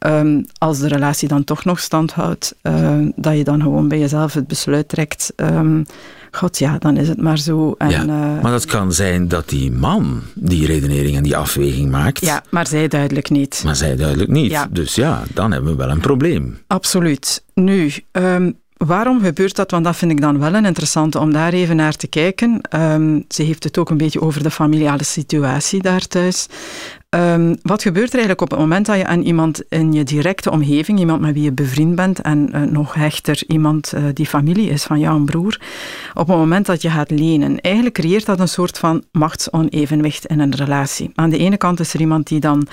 um, 0.08 0.46
als 0.58 0.80
de 0.80 0.88
relatie 0.88 1.28
dan 1.28 1.44
toch 1.44 1.66
nog 1.66 1.80
stand 1.80 2.12
houdt, 2.12 2.56
uh, 2.64 3.00
dat 3.16 3.38
je 3.38 3.44
dan 3.44 3.62
gewoon 3.62 3.88
bij 3.88 4.00
jezelf 4.00 4.34
het 4.34 4.48
besluit 4.48 4.90
trekt. 4.90 5.34
Um, 5.36 5.86
God 6.32 6.58
ja, 6.58 6.78
dan 6.78 6.98
is 6.98 7.08
het 7.08 7.22
maar 7.22 7.38
zo. 7.38 7.76
En, 7.78 7.90
ja, 7.90 8.06
maar 8.42 8.52
dat 8.52 8.66
kan 8.66 8.94
zijn 8.94 9.28
dat 9.28 9.50
die 9.50 9.72
man 9.72 10.22
die 10.36 10.66
redenering 10.66 11.16
en 11.18 11.24
die 11.24 11.38
afweging 11.38 11.92
maakt. 11.92 12.26
Ja, 12.26 12.44
maar 12.50 12.68
zij 12.68 12.88
duidelijk 12.88 13.30
niet. 13.30 13.62
Maar 13.66 13.76
zij 13.76 13.96
duidelijk 13.96 14.30
niet. 14.32 14.52
Ja. 14.52 14.68
Dus 14.72 14.96
ja, 14.96 15.24
dan 15.34 15.52
hebben 15.52 15.72
we 15.72 15.78
wel 15.78 15.90
een 15.90 16.00
probleem. 16.00 16.58
Absoluut. 16.68 17.44
Nu, 17.54 17.92
um, 18.12 18.58
Waarom 18.86 19.22
gebeurt 19.22 19.56
dat? 19.56 19.72
Want 19.72 19.84
dat 19.84 19.96
vind 19.96 20.12
ik 20.12 20.22
dan 20.22 20.40
wel 20.40 20.54
een 20.54 20.66
interessante 20.66 21.20
om 21.20 21.34
daar 21.34 21.54
even 21.54 21.76
naar 21.76 21.96
te 21.96 22.08
kijken. 22.08 22.62
Um, 22.76 23.26
ze 23.30 23.44
heeft 23.44 23.64
het 23.64 23.78
ook 23.78 23.90
een 23.90 23.98
beetje 23.98 24.22
over 24.22 24.44
de 24.44 24.52
familiale 24.52 25.04
situatie 25.04 25.82
daar 25.82 26.08
thuis. 26.08 26.48
Um, 27.16 27.56
wat 27.62 27.82
gebeurt 27.82 28.08
er 28.08 28.14
eigenlijk 28.14 28.42
op 28.42 28.50
het 28.52 28.60
moment 28.60 28.86
dat 28.86 28.98
je 28.98 29.06
aan 29.06 29.22
iemand 29.22 29.62
in 29.70 29.94
je 29.94 30.04
directe 30.04 30.52
omgeving, 30.52 31.00
iemand 31.00 31.22
met 31.22 31.34
wie 31.34 31.44
je 31.44 31.52
bevriend 31.52 31.96
bent 31.96 32.22
en 32.22 32.50
uh, 32.54 32.62
nog 32.62 32.94
hechter 32.94 33.44
iemand 33.48 33.94
uh, 33.96 34.04
die 34.14 34.26
familie 34.26 34.70
is 34.70 34.84
van 34.84 35.00
jouw 35.00 35.24
broer, 35.24 35.62
op 36.14 36.28
het 36.28 36.38
moment 36.38 36.66
dat 36.66 36.82
je 36.82 36.90
gaat 36.90 37.12
lenen, 37.12 37.62
eigenlijk 37.62 37.96
creëert 37.96 38.26
dat 38.26 38.40
een 38.40 38.48
soort 38.48 38.78
van 38.78 39.04
machtsonevenwicht 39.12 40.26
in 40.26 40.40
een 40.40 40.56
relatie. 40.56 41.12
Aan 41.16 41.30
de 41.30 41.38
ene 41.38 41.58
kant 41.58 41.80
is 41.80 41.94
er 41.94 42.00
iemand 42.00 42.28
die 42.28 42.40
dan 42.40 42.68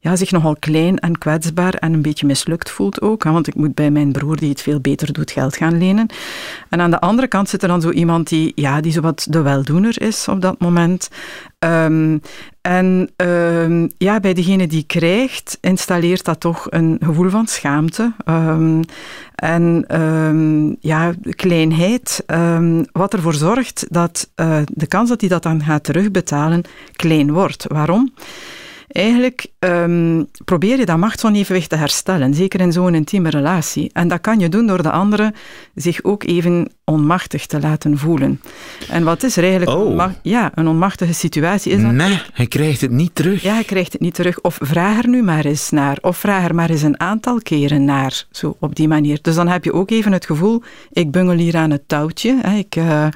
ja, 0.00 0.16
zich 0.16 0.30
nogal 0.30 0.56
klein 0.58 0.98
en 0.98 1.18
kwetsbaar 1.18 1.74
en 1.74 1.92
een 1.92 2.02
beetje 2.02 2.26
mislukt 2.26 2.70
voelt 2.70 3.00
ook, 3.00 3.24
hè, 3.24 3.30
want 3.30 3.46
ik 3.46 3.54
moet 3.54 3.74
bij 3.74 3.90
mijn 3.90 4.12
broer 4.12 4.36
die 4.36 4.48
het 4.48 4.62
veel 4.62 4.80
beter 4.80 5.12
doet 5.12 5.30
geld 5.30 5.56
gaan 5.56 5.78
lenen. 5.78 6.06
En 6.68 6.80
aan 6.80 6.90
de 6.90 7.00
andere 7.00 7.28
kant 7.28 7.48
zit 7.48 7.62
er 7.62 7.68
dan 7.68 7.80
zo 7.80 7.90
iemand 7.90 8.28
die, 8.28 8.52
ja, 8.54 8.80
die 8.80 8.92
zowat 8.92 9.26
de 9.30 9.42
weldoener 9.42 10.02
is 10.02 10.28
op 10.28 10.40
dat 10.40 10.60
moment. 10.60 11.08
Um, 11.64 12.20
en 12.60 13.10
um, 13.16 13.90
ja, 13.98 14.20
bij 14.20 14.34
degene 14.34 14.66
die 14.66 14.84
krijgt, 14.86 15.58
installeert 15.60 16.24
dat 16.24 16.40
toch 16.40 16.66
een 16.70 16.96
gevoel 17.04 17.30
van 17.30 17.46
schaamte. 17.46 18.12
Um, 18.28 18.80
en 19.34 19.86
ja, 20.80 21.12
kleinheid, 21.30 22.24
wat 22.92 23.12
ervoor 23.12 23.34
zorgt 23.34 23.86
dat 23.88 24.30
uh, 24.36 24.58
de 24.66 24.86
kans 24.86 25.08
dat 25.08 25.20
hij 25.20 25.30
dat 25.30 25.42
dan 25.42 25.62
gaat 25.62 25.84
terugbetalen 25.84 26.62
klein 26.92 27.32
wordt. 27.32 27.64
Waarom? 27.68 28.12
Eigenlijk 28.92 29.46
um, 29.58 30.28
probeer 30.44 30.78
je 30.78 30.86
dat 30.86 30.96
machtsonevenwicht 30.96 31.68
te 31.68 31.76
herstellen, 31.76 32.34
zeker 32.34 32.60
in 32.60 32.72
zo'n 32.72 32.94
intieme 32.94 33.30
relatie. 33.30 33.90
En 33.92 34.08
dat 34.08 34.20
kan 34.20 34.38
je 34.38 34.48
doen 34.48 34.66
door 34.66 34.82
de 34.82 34.90
andere 34.90 35.34
zich 35.74 36.02
ook 36.02 36.24
even 36.24 36.68
onmachtig 36.84 37.46
te 37.46 37.60
laten 37.60 37.98
voelen. 37.98 38.40
En 38.88 39.04
wat 39.04 39.22
is 39.22 39.36
er 39.36 39.42
eigenlijk? 39.42 39.78
Oh. 39.78 40.04
Ja, 40.22 40.50
een 40.54 40.68
onmachtige 40.68 41.12
situatie 41.12 41.72
is 41.72 41.82
dat. 41.82 41.92
Nee, 41.92 42.22
hij 42.32 42.46
krijgt 42.46 42.80
het 42.80 42.90
niet 42.90 43.14
terug. 43.14 43.42
Ja, 43.42 43.54
hij 43.54 43.64
krijgt 43.64 43.92
het 43.92 44.00
niet 44.00 44.14
terug. 44.14 44.40
Of 44.40 44.58
vraag 44.60 44.98
er 44.98 45.08
nu 45.08 45.22
maar 45.22 45.44
eens 45.44 45.70
naar. 45.70 45.98
Of 46.00 46.16
vraag 46.16 46.44
er 46.44 46.54
maar 46.54 46.70
eens 46.70 46.82
een 46.82 47.00
aantal 47.00 47.38
keren 47.38 47.84
naar. 47.84 48.24
Zo 48.30 48.56
op 48.60 48.74
die 48.74 48.88
manier. 48.88 49.18
Dus 49.22 49.34
dan 49.34 49.48
heb 49.48 49.64
je 49.64 49.72
ook 49.72 49.90
even 49.90 50.12
het 50.12 50.26
gevoel, 50.26 50.62
ik 50.90 51.10
bungel 51.10 51.36
hier 51.36 51.56
aan 51.56 51.70
het 51.70 51.88
touwtje. 51.88 52.38
Hè. 52.42 52.56
Ik, 52.56 52.76
uh, 52.76 53.06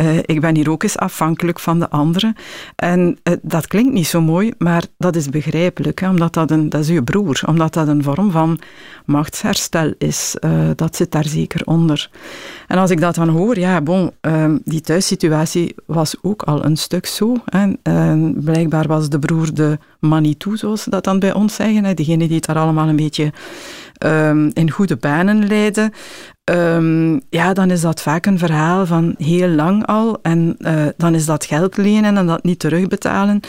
uh, 0.00 0.16
ik 0.16 0.40
ben 0.40 0.54
hier 0.54 0.70
ook 0.70 0.82
eens 0.82 0.98
afhankelijk 0.98 1.60
van 1.60 1.78
de 1.78 1.90
anderen. 1.90 2.34
En 2.76 3.18
uh, 3.24 3.34
dat 3.42 3.66
klinkt 3.66 3.92
niet 3.92 4.06
zo 4.06 4.20
mooi, 4.20 4.52
maar 4.58 4.84
dat 4.98 5.09
is 5.16 5.28
begrijpelijk. 5.28 6.00
Omdat 6.00 6.34
dat, 6.34 6.50
een, 6.50 6.68
dat 6.68 6.80
is 6.80 6.88
je 6.88 7.02
broer. 7.02 7.40
Omdat 7.46 7.72
dat 7.72 7.88
een 7.88 8.02
vorm 8.02 8.30
van 8.30 8.58
machtsherstel 9.04 9.92
is. 9.98 10.36
dat 10.76 10.96
zit 10.96 11.12
daar 11.12 11.26
zeker 11.26 11.60
onder. 11.64 12.10
En 12.66 12.78
als 12.78 12.90
ik 12.90 13.00
dat 13.00 13.14
dan 13.14 13.28
hoor, 13.28 13.58
ja, 13.58 13.80
bon, 13.80 14.10
uh, 14.22 14.54
die 14.64 14.80
thuissituatie 14.80 15.74
was 15.86 16.16
ook 16.22 16.42
al 16.42 16.64
een 16.64 16.76
stuk 16.76 17.06
zo. 17.06 17.36
Hè. 17.44 17.72
Uh, 17.82 18.30
blijkbaar 18.34 18.86
was 18.86 19.08
de 19.08 19.18
broer 19.18 19.54
de 19.54 19.78
Manitou, 20.00 20.56
zoals 20.56 20.82
ze 20.82 20.90
dat 20.90 21.04
dan 21.04 21.18
bij 21.18 21.32
ons 21.32 21.54
zeggen. 21.54 21.84
Hè. 21.84 21.94
Degene 21.94 22.26
die 22.26 22.36
het 22.36 22.46
daar 22.46 22.58
allemaal 22.58 22.88
een 22.88 22.96
beetje 22.96 23.32
um, 24.04 24.50
in 24.54 24.70
goede 24.70 24.96
banen 24.96 25.46
leidde. 25.46 25.92
Um, 26.44 27.20
ja, 27.30 27.52
dan 27.52 27.70
is 27.70 27.80
dat 27.80 28.02
vaak 28.02 28.26
een 28.26 28.38
verhaal 28.38 28.86
van 28.86 29.14
heel 29.18 29.48
lang 29.48 29.86
al. 29.86 30.18
En 30.22 30.56
uh, 30.58 30.86
dan 30.96 31.14
is 31.14 31.24
dat 31.24 31.44
geld 31.44 31.76
lenen 31.76 32.16
en 32.16 32.26
dat 32.26 32.44
niet 32.44 32.58
terugbetalen. 32.58 33.40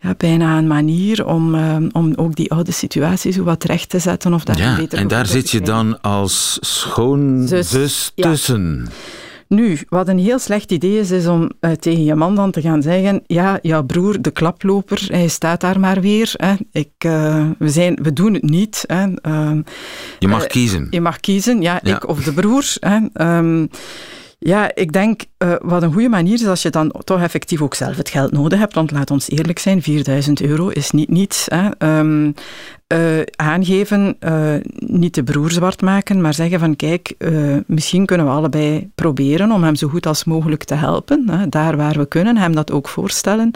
Ja, 0.00 0.14
bijna 0.16 0.58
een 0.58 0.66
manier 0.66 1.26
om, 1.26 1.54
um, 1.54 1.88
om 1.92 2.12
ook 2.16 2.34
die 2.34 2.50
oude 2.50 2.72
situatie 2.72 3.32
zo 3.32 3.42
wat 3.42 3.64
recht 3.64 3.88
te 3.88 3.98
zetten. 3.98 4.34
Of 4.34 4.44
daar 4.44 4.58
ja, 4.58 4.76
beter 4.76 4.98
en 4.98 5.08
daar 5.08 5.26
zit 5.26 5.50
je 5.50 5.60
dan 5.60 6.00
als 6.00 6.58
schoonzus 6.60 7.70
Zus, 7.70 8.12
tussen. 8.14 8.88
Nu, 9.54 9.78
wat 9.88 10.08
een 10.08 10.18
heel 10.18 10.38
slecht 10.38 10.72
idee 10.72 10.98
is, 10.98 11.10
is 11.10 11.26
om 11.26 11.50
uh, 11.60 11.70
tegen 11.70 12.04
je 12.04 12.14
man 12.14 12.34
dan 12.34 12.50
te 12.50 12.60
gaan 12.60 12.82
zeggen: 12.82 13.22
Ja, 13.26 13.58
jouw 13.62 13.82
broer, 13.82 14.22
de 14.22 14.30
klaploper, 14.30 15.06
hij 15.10 15.28
staat 15.28 15.60
daar 15.60 15.80
maar 15.80 16.00
weer. 16.00 16.32
Hè. 16.36 16.54
Ik, 16.72 16.90
uh, 17.06 17.46
we, 17.58 17.68
zijn, 17.68 17.98
we 18.02 18.12
doen 18.12 18.34
het 18.34 18.42
niet. 18.42 18.84
Hè. 18.86 19.06
Uh, 19.06 19.58
je 20.18 20.28
mag 20.28 20.46
kiezen. 20.46 20.86
Je 20.90 21.00
mag 21.00 21.20
kiezen, 21.20 21.62
ja, 21.62 21.80
ja. 21.82 21.96
ik 21.96 22.08
of 22.08 22.22
de 22.22 22.32
broer. 22.32 22.64
Hè. 22.80 22.98
Um, 23.38 23.70
ja, 24.42 24.74
ik 24.74 24.92
denk 24.92 25.22
uh, 25.38 25.54
wat 25.60 25.82
een 25.82 25.92
goede 25.92 26.08
manier 26.08 26.34
is 26.34 26.46
als 26.46 26.62
je 26.62 26.70
dan 26.70 26.94
toch 27.04 27.20
effectief 27.20 27.62
ook 27.62 27.74
zelf 27.74 27.96
het 27.96 28.08
geld 28.08 28.32
nodig 28.32 28.58
hebt. 28.58 28.74
Want 28.74 28.90
laat 28.90 29.10
ons 29.10 29.30
eerlijk 29.30 29.58
zijn, 29.58 29.82
4000 29.82 30.42
euro 30.42 30.68
is 30.68 30.90
niet 30.90 31.08
niets. 31.08 31.46
Hè. 31.48 31.98
Um, 31.98 32.34
uh, 32.92 33.22
aangeven, 33.36 34.16
uh, 34.20 34.54
niet 34.76 35.14
de 35.14 35.22
broer 35.22 35.50
zwart 35.50 35.80
maken, 35.80 36.20
maar 36.20 36.34
zeggen 36.34 36.60
van 36.60 36.76
kijk, 36.76 37.14
misschien 37.66 38.06
kunnen 38.06 38.26
we 38.26 38.32
allebei 38.32 38.90
proberen 38.94 39.52
om 39.52 39.62
hem 39.62 39.74
zo 39.74 39.88
goed 39.88 40.06
als 40.06 40.24
mogelijk 40.24 40.64
te 40.64 40.74
helpen. 40.74 41.30
Hè. 41.30 41.48
Daar 41.48 41.76
waar 41.76 41.98
we 41.98 42.06
kunnen, 42.06 42.36
hem 42.36 42.54
dat 42.54 42.72
ook 42.72 42.88
voorstellen. 42.88 43.50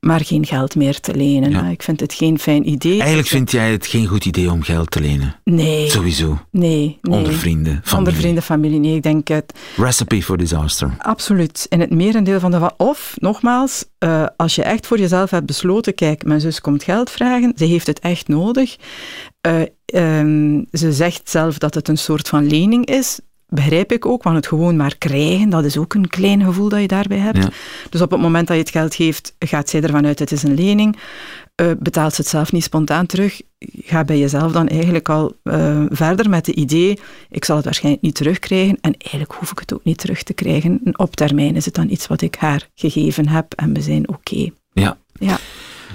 Maar 0.00 0.24
geen 0.24 0.46
geld 0.46 0.74
meer 0.74 1.00
te 1.00 1.14
lenen. 1.14 1.50
Ja. 1.50 1.66
Ik 1.66 1.82
vind 1.82 2.00
het 2.00 2.14
geen 2.14 2.38
fijn 2.38 2.68
idee. 2.68 2.98
Eigenlijk 2.98 3.28
vind 3.28 3.50
jij 3.50 3.72
het 3.72 3.86
geen 3.86 4.06
goed 4.06 4.24
idee 4.24 4.50
om 4.50 4.62
geld 4.62 4.90
te 4.90 5.00
lenen? 5.00 5.36
Nee. 5.44 5.90
Sowieso. 5.90 6.38
Nee, 6.50 6.98
nee. 7.02 7.18
Onder 7.18 7.34
vrienden, 7.34 7.72
familie. 7.72 7.98
Onder 7.98 8.12
vrienden, 8.12 8.42
familie. 8.42 8.78
Nee, 8.78 8.94
ik 8.94 9.02
denk 9.02 9.28
het. 9.28 9.54
Recipe 9.76 10.22
for 10.22 10.36
disaster. 10.36 10.94
Absoluut. 10.98 11.66
In 11.68 11.80
het 11.80 11.90
merendeel 11.90 12.40
van 12.40 12.50
de. 12.50 12.70
Of, 12.76 13.14
nogmaals, 13.18 13.84
uh, 13.98 14.26
als 14.36 14.54
je 14.54 14.62
echt 14.62 14.86
voor 14.86 14.98
jezelf 14.98 15.30
hebt 15.30 15.46
besloten, 15.46 15.94
kijk, 15.94 16.24
mijn 16.24 16.40
zus 16.40 16.60
komt 16.60 16.82
geld 16.82 17.10
vragen, 17.10 17.52
ze 17.56 17.64
heeft 17.64 17.86
het 17.86 17.98
echt 17.98 18.28
nodig. 18.28 18.76
Uh, 19.46 19.60
um, 20.18 20.66
ze 20.72 20.92
zegt 20.92 21.30
zelf 21.30 21.58
dat 21.58 21.74
het 21.74 21.88
een 21.88 21.98
soort 21.98 22.28
van 22.28 22.46
lening 22.46 22.86
is. 22.86 23.20
Begrijp 23.50 23.92
ik 23.92 24.06
ook, 24.06 24.22
want 24.22 24.36
het 24.36 24.46
gewoon 24.46 24.76
maar 24.76 24.96
krijgen, 24.98 25.50
dat 25.50 25.64
is 25.64 25.76
ook 25.76 25.94
een 25.94 26.08
klein 26.08 26.44
gevoel 26.44 26.68
dat 26.68 26.80
je 26.80 26.86
daarbij 26.86 27.18
hebt. 27.18 27.36
Ja. 27.36 27.50
Dus 27.90 28.00
op 28.00 28.10
het 28.10 28.20
moment 28.20 28.46
dat 28.46 28.56
je 28.56 28.62
het 28.62 28.72
geld 28.72 28.94
geeft, 28.94 29.34
gaat 29.38 29.68
zij 29.68 29.82
ervan 29.82 30.06
uit, 30.06 30.18
het 30.18 30.32
is 30.32 30.42
een 30.42 30.54
lening. 30.54 30.96
Uh, 31.60 31.70
betaalt 31.78 32.14
ze 32.14 32.20
het 32.20 32.30
zelf 32.30 32.52
niet 32.52 32.64
spontaan 32.64 33.06
terug, 33.06 33.40
ga 33.58 34.04
bij 34.04 34.18
jezelf 34.18 34.52
dan 34.52 34.68
eigenlijk 34.68 35.08
al 35.08 35.36
uh, 35.44 35.84
verder 35.88 36.30
met 36.30 36.46
het 36.46 36.56
idee, 36.56 36.98
ik 37.30 37.44
zal 37.44 37.56
het 37.56 37.64
waarschijnlijk 37.64 38.04
niet 38.04 38.14
terugkrijgen 38.14 38.78
en 38.80 38.94
eigenlijk 38.98 39.32
hoef 39.32 39.50
ik 39.50 39.58
het 39.58 39.74
ook 39.74 39.84
niet 39.84 39.98
terug 39.98 40.22
te 40.22 40.32
krijgen. 40.32 40.80
En 40.84 40.98
op 40.98 41.16
termijn 41.16 41.56
is 41.56 41.64
het 41.64 41.74
dan 41.74 41.90
iets 41.90 42.06
wat 42.06 42.20
ik 42.20 42.34
haar 42.34 42.68
gegeven 42.74 43.28
heb 43.28 43.52
en 43.54 43.72
we 43.72 43.80
zijn 43.80 44.08
oké. 44.08 44.32
Okay. 44.32 44.52
Ja. 44.72 44.96
ja. 45.12 45.38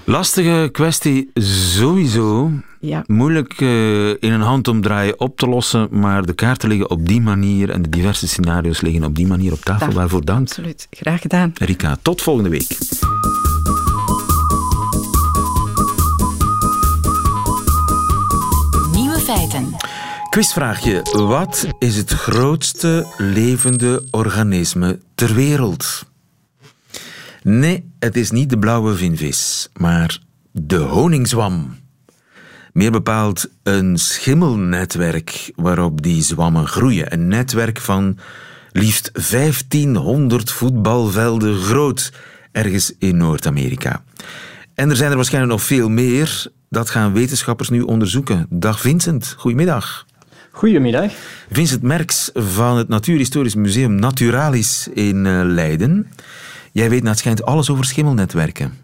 Lastige 0.05 0.69
kwestie 0.71 1.31
sowieso. 1.33 2.51
Ja. 2.85 3.03
Moeilijk 3.07 3.61
uh, 3.61 4.07
in 4.09 4.17
een 4.19 4.41
handomdraai 4.41 5.13
op 5.17 5.37
te 5.37 5.47
lossen, 5.47 5.87
maar 5.91 6.25
de 6.25 6.33
kaarten 6.33 6.69
liggen 6.69 6.89
op 6.89 7.07
die 7.07 7.21
manier 7.21 7.69
en 7.69 7.81
de 7.81 7.89
diverse 7.89 8.27
scenario's 8.27 8.81
liggen 8.81 9.03
op 9.03 9.15
die 9.15 9.27
manier 9.27 9.51
op 9.51 9.59
tafel. 9.59 9.91
Waarvoor 9.91 10.25
dank. 10.25 10.47
Absoluut. 10.47 10.87
Graag 10.89 11.21
gedaan. 11.21 11.51
Rika, 11.55 11.97
tot 12.01 12.21
volgende 12.21 12.49
week. 12.49 12.77
Nieuwe 18.93 19.19
feiten. 19.19 19.75
Quizvraagje. 20.29 21.01
Wat 21.11 21.67
is 21.79 21.95
het 21.95 22.11
grootste 22.11 23.07
levende 23.17 24.03
organisme 24.11 24.99
ter 25.15 25.33
wereld? 25.33 26.05
Nee, 27.43 27.91
het 27.99 28.15
is 28.15 28.31
niet 28.31 28.49
de 28.49 28.57
blauwe 28.57 28.95
vinvis, 28.95 29.69
maar 29.73 30.19
de 30.51 30.77
honingzwam. 30.77 31.81
Meer 32.73 32.91
bepaald 32.91 33.49
een 33.63 33.97
schimmelnetwerk 33.97 35.51
waarop 35.55 36.01
die 36.01 36.21
zwammen 36.21 36.67
groeien. 36.67 37.13
Een 37.13 37.27
netwerk 37.27 37.79
van 37.79 38.17
liefst 38.71 39.11
1500 39.29 40.51
voetbalvelden 40.51 41.55
groot, 41.55 42.11
ergens 42.51 42.93
in 42.99 43.17
Noord-Amerika. 43.17 44.03
En 44.73 44.89
er 44.89 44.95
zijn 44.95 45.09
er 45.09 45.15
waarschijnlijk 45.15 45.53
nog 45.53 45.63
veel 45.63 45.89
meer. 45.89 46.47
Dat 46.69 46.89
gaan 46.89 47.13
wetenschappers 47.13 47.69
nu 47.69 47.81
onderzoeken. 47.81 48.45
Dag 48.49 48.79
Vincent, 48.79 49.35
goedemiddag. 49.37 50.05
Goedemiddag. 50.51 51.11
Vincent 51.51 51.81
Merks 51.81 52.29
van 52.33 52.77
het 52.77 52.87
Natuurhistorisch 52.87 53.55
Museum 53.55 53.95
Naturalis 53.95 54.87
in 54.93 55.45
Leiden. 55.53 56.07
Jij 56.71 56.89
weet 56.89 57.01
naar 57.01 57.11
het 57.11 57.19
schijnt 57.19 57.45
alles 57.45 57.69
over 57.69 57.85
schimmelnetwerken. 57.85 58.82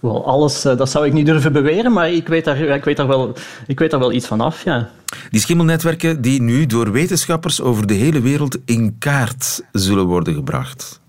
Wel, 0.00 0.26
alles, 0.26 0.62
dat 0.62 0.90
zou 0.90 1.06
ik 1.06 1.12
niet 1.12 1.26
durven 1.26 1.52
beweren, 1.52 1.92
maar 1.92 2.10
ik 2.10 2.28
weet 2.28 2.44
daar, 2.44 2.58
ik 2.58 2.84
weet 2.84 2.96
daar, 2.96 3.06
wel, 3.06 3.32
ik 3.66 3.78
weet 3.78 3.90
daar 3.90 4.00
wel 4.00 4.12
iets 4.12 4.26
van 4.26 4.40
af, 4.40 4.64
ja. 4.64 4.90
Die 5.30 5.40
schimmelnetwerken 5.40 6.22
die 6.22 6.42
nu 6.42 6.66
door 6.66 6.92
wetenschappers 6.92 7.60
over 7.60 7.86
de 7.86 7.94
hele 7.94 8.20
wereld 8.20 8.58
in 8.64 8.96
kaart 8.98 9.62
zullen 9.72 10.06
worden 10.06 10.34
gebracht. 10.34 11.02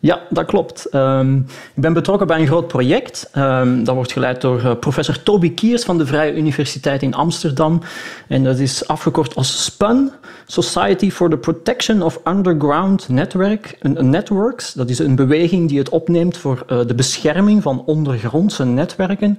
Ja, 0.00 0.20
dat 0.30 0.46
klopt. 0.46 0.94
Um, 0.94 1.46
ik 1.74 1.82
ben 1.82 1.92
betrokken 1.92 2.26
bij 2.26 2.40
een 2.40 2.46
groot 2.46 2.68
project. 2.68 3.30
Um, 3.36 3.84
dat 3.84 3.94
wordt 3.94 4.12
geleid 4.12 4.40
door 4.40 4.62
uh, 4.64 4.74
professor 4.80 5.22
Toby 5.22 5.54
Kiers 5.54 5.84
van 5.84 5.98
de 5.98 6.06
Vrije 6.06 6.36
Universiteit 6.36 7.02
in 7.02 7.14
Amsterdam. 7.14 7.80
En 8.28 8.44
dat 8.44 8.58
is 8.58 8.88
afgekort 8.88 9.34
als 9.34 9.64
SPUN, 9.64 10.10
Society 10.46 11.10
for 11.10 11.30
the 11.30 11.36
Protection 11.36 12.02
of 12.02 12.20
Underground 12.24 13.08
Network, 13.08 13.78
Networks. 13.98 14.72
Dat 14.72 14.90
is 14.90 14.98
een 14.98 15.16
beweging 15.16 15.68
die 15.68 15.78
het 15.78 15.88
opneemt 15.88 16.36
voor 16.36 16.64
uh, 16.68 16.78
de 16.86 16.94
bescherming 16.94 17.62
van 17.62 17.82
ondergrondse 17.84 18.64
netwerken. 18.64 19.38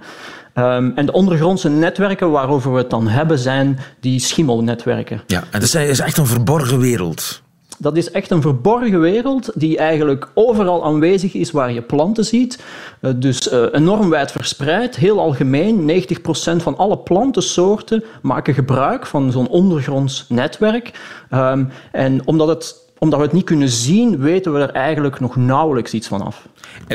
Um, 0.55 0.91
en 0.95 1.05
de 1.05 1.11
ondergrondse 1.11 1.69
netwerken 1.69 2.31
waarover 2.31 2.71
we 2.71 2.77
het 2.77 2.89
dan 2.89 3.07
hebben 3.07 3.39
zijn 3.39 3.79
die 3.99 4.19
schimmelnetwerken. 4.19 5.21
Ja, 5.27 5.43
en 5.51 5.59
dat 5.59 5.73
is 5.73 5.99
echt 5.99 6.17
een 6.17 6.27
verborgen 6.27 6.79
wereld. 6.79 7.41
Dat 7.81 7.97
is 7.97 8.11
echt 8.11 8.31
een 8.31 8.41
verborgen 8.41 8.99
wereld 8.99 9.51
die 9.55 9.77
eigenlijk 9.77 10.27
overal 10.33 10.85
aanwezig 10.85 11.33
is 11.33 11.51
waar 11.51 11.71
je 11.71 11.81
planten 11.81 12.25
ziet. 12.25 12.63
Uh, 13.01 13.11
dus 13.15 13.51
uh, 13.51 13.65
enorm 13.71 14.09
wijd 14.09 14.31
verspreid, 14.31 14.95
heel 14.95 15.19
algemeen. 15.19 16.05
90% 16.17 16.23
van 16.55 16.77
alle 16.77 16.97
plantensoorten 16.97 18.03
maken 18.21 18.53
gebruik 18.53 19.05
van 19.05 19.31
zo'n 19.31 19.47
ondergronds 19.47 20.25
netwerk. 20.29 20.91
Um, 21.33 21.69
en 21.91 22.27
omdat, 22.27 22.47
het, 22.47 22.75
omdat 22.97 23.19
we 23.19 23.25
het 23.25 23.33
niet 23.33 23.45
kunnen 23.45 23.69
zien, 23.69 24.17
weten 24.17 24.53
we 24.53 24.59
er 24.59 24.71
eigenlijk 24.71 25.19
nog 25.19 25.35
nauwelijks 25.35 25.93
iets 25.93 26.07
van 26.07 26.21
af. 26.21 26.47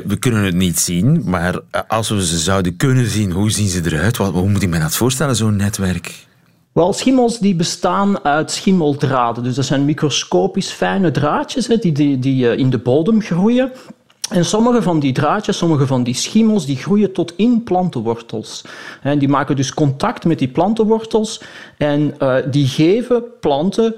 We 0.06 0.16
kunnen 0.16 0.44
het 0.44 0.54
niet 0.54 0.78
zien, 0.78 1.22
maar 1.24 1.60
als 1.88 2.08
we 2.08 2.26
ze 2.26 2.38
zouden 2.38 2.76
kunnen 2.76 3.06
zien, 3.06 3.32
hoe 3.32 3.50
zien 3.50 3.68
ze 3.68 3.80
eruit? 3.84 4.16
Hoe 4.16 4.48
moet 4.48 4.62
ik 4.62 4.68
me 4.68 4.78
dat 4.78 4.96
voorstellen, 4.96 5.36
zo'n 5.36 5.56
netwerk? 5.56 6.26
Wel, 6.74 6.92
schimmels 6.92 7.38
die 7.38 7.54
bestaan 7.54 8.24
uit 8.24 8.50
schimmeldraden. 8.50 9.42
Dus 9.42 9.54
dat 9.54 9.64
zijn 9.64 9.84
microscopisch 9.84 10.70
fijne 10.70 11.10
draadjes 11.10 11.66
hè, 11.66 11.76
die, 11.76 11.92
die, 11.92 12.18
die 12.18 12.56
in 12.56 12.70
de 12.70 12.78
bodem 12.78 13.22
groeien. 13.22 13.72
En 14.30 14.44
sommige 14.44 14.82
van 14.82 15.00
die 15.00 15.12
draadjes, 15.12 15.58
sommige 15.58 15.86
van 15.86 16.02
die 16.02 16.14
schimmels, 16.14 16.66
die 16.66 16.76
groeien 16.76 17.12
tot 17.12 17.32
in 17.36 17.62
plantenwortels. 17.62 18.64
En 19.02 19.18
die 19.18 19.28
maken 19.28 19.56
dus 19.56 19.74
contact 19.74 20.24
met 20.24 20.38
die 20.38 20.48
plantenwortels 20.48 21.42
en 21.78 22.14
uh, 22.22 22.36
die 22.50 22.66
geven 22.66 23.24
planten 23.40 23.94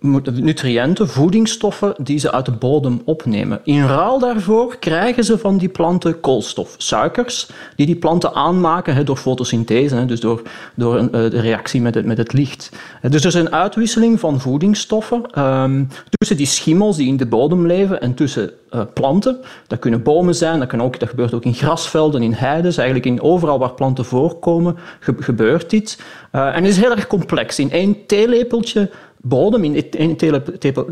nutriënten, 0.00 1.08
voedingsstoffen 1.08 1.94
die 2.02 2.18
ze 2.18 2.32
uit 2.32 2.44
de 2.44 2.52
bodem 2.52 3.02
opnemen. 3.04 3.60
In 3.64 3.86
ruil 3.86 4.18
daarvoor 4.18 4.76
krijgen 4.78 5.24
ze 5.24 5.38
van 5.38 5.58
die 5.58 5.68
planten 5.68 6.20
koolstof, 6.20 6.74
suikers, 6.78 7.50
die 7.76 7.86
die 7.86 7.96
planten 7.96 8.34
aanmaken 8.34 9.06
door 9.06 9.16
fotosynthese, 9.16 9.94
he, 9.94 10.04
dus 10.04 10.20
door, 10.20 10.42
door 10.74 10.98
uh, 10.98 11.10
de 11.10 11.40
reactie 11.40 11.80
met 11.80 11.94
het, 11.94 12.06
met 12.06 12.18
het 12.18 12.32
licht. 12.32 12.70
Dus 13.08 13.20
er 13.20 13.26
is 13.26 13.34
een 13.34 13.52
uitwisseling 13.52 14.20
van 14.20 14.40
voedingsstoffen 14.40 15.42
um, 15.44 15.88
tussen 16.08 16.36
die 16.36 16.46
schimmels 16.46 16.96
die 16.96 17.08
in 17.08 17.16
de 17.16 17.26
bodem 17.26 17.66
leven 17.66 18.00
en 18.00 18.14
tussen 18.14 18.50
planten. 18.94 19.38
Dat 19.66 19.78
kunnen 19.78 20.02
bomen 20.02 20.34
zijn, 20.34 20.58
dat, 20.58 20.68
kan 20.68 20.82
ook, 20.82 21.00
dat 21.00 21.08
gebeurt 21.08 21.34
ook 21.34 21.44
in 21.44 21.54
grasvelden, 21.54 22.22
in 22.22 22.32
heiden, 22.32 22.76
eigenlijk 22.76 23.06
in 23.06 23.22
overal 23.22 23.58
waar 23.58 23.72
planten 23.72 24.04
voorkomen 24.04 24.76
ge 25.00 25.14
gebeurt 25.18 25.70
dit. 25.70 26.02
en 26.30 26.54
het 26.54 26.64
is 26.64 26.76
heel 26.76 26.90
erg 26.90 27.06
complex. 27.06 27.58
In 27.58 27.70
één 27.70 28.06
theelepeltje 28.06 28.90
bodem, 29.22 29.64
in 29.64 29.90
één 29.90 30.16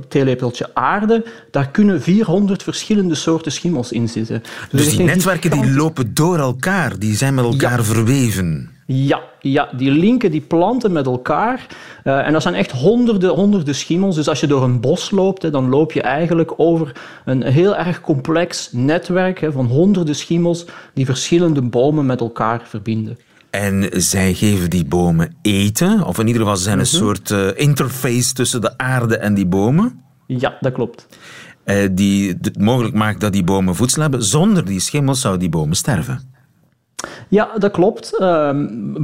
theelepeltje 0.08 0.70
aarde, 0.74 1.24
daar 1.50 1.70
kunnen 1.70 2.02
400 2.02 2.62
verschillende 2.62 3.14
soorten 3.14 3.52
schimmels 3.52 3.92
in 3.92 4.08
zitten. 4.08 4.42
Dus, 4.70 4.84
dus 4.84 4.96
die 4.96 5.06
netwerken 5.06 5.50
die 5.50 5.70
lopen 5.70 6.14
door 6.14 6.38
elkaar, 6.38 6.98
die 6.98 7.16
zijn 7.16 7.34
met 7.34 7.44
elkaar 7.44 7.78
ja. 7.78 7.84
verweven. 7.84 8.70
Ja, 8.92 9.20
ja, 9.40 9.68
die 9.76 9.90
linken 9.90 10.30
die 10.30 10.40
planten 10.40 10.92
met 10.92 11.06
elkaar. 11.06 11.66
Uh, 12.04 12.26
en 12.26 12.32
dat 12.32 12.42
zijn 12.42 12.54
echt 12.54 12.70
honderden, 12.70 13.30
honderden 13.30 13.74
schimmels. 13.74 14.14
Dus 14.14 14.28
als 14.28 14.40
je 14.40 14.46
door 14.46 14.62
een 14.62 14.80
bos 14.80 15.10
loopt, 15.10 15.42
hè, 15.42 15.50
dan 15.50 15.68
loop 15.68 15.92
je 15.92 16.02
eigenlijk 16.02 16.52
over 16.56 16.92
een 17.24 17.42
heel 17.42 17.76
erg 17.76 18.00
complex 18.00 18.68
netwerk 18.72 19.40
hè, 19.40 19.52
van 19.52 19.66
honderden 19.66 20.14
schimmels 20.14 20.64
die 20.94 21.04
verschillende 21.04 21.62
bomen 21.62 22.06
met 22.06 22.20
elkaar 22.20 22.60
verbinden. 22.64 23.18
En 23.50 23.88
zij 23.92 24.34
geven 24.34 24.70
die 24.70 24.84
bomen 24.84 25.34
eten, 25.42 26.02
of 26.04 26.18
in 26.18 26.26
ieder 26.26 26.42
geval 26.42 26.56
zijn 26.56 26.78
een 26.78 26.86
Mhm. 26.92 26.96
soort 26.96 27.30
uh, 27.30 27.48
interface 27.54 28.32
tussen 28.32 28.60
de 28.60 28.78
aarde 28.78 29.16
en 29.16 29.34
die 29.34 29.46
bomen. 29.46 30.00
Ja, 30.26 30.56
dat 30.60 30.72
klopt. 30.72 31.06
Uh, 31.64 31.88
die 31.92 32.28
het 32.40 32.58
mogelijk 32.58 32.94
maakt 32.94 33.20
dat 33.20 33.32
die 33.32 33.44
bomen 33.44 33.74
voedsel 33.74 34.02
hebben. 34.02 34.24
Zonder 34.24 34.64
die 34.64 34.80
schimmels 34.80 35.20
zouden 35.20 35.40
die 35.42 35.50
bomen 35.50 35.76
sterven. 35.76 36.20
Ja, 37.30 37.50
dat 37.58 37.70
klopt. 37.70 38.16
Uh, 38.20 38.50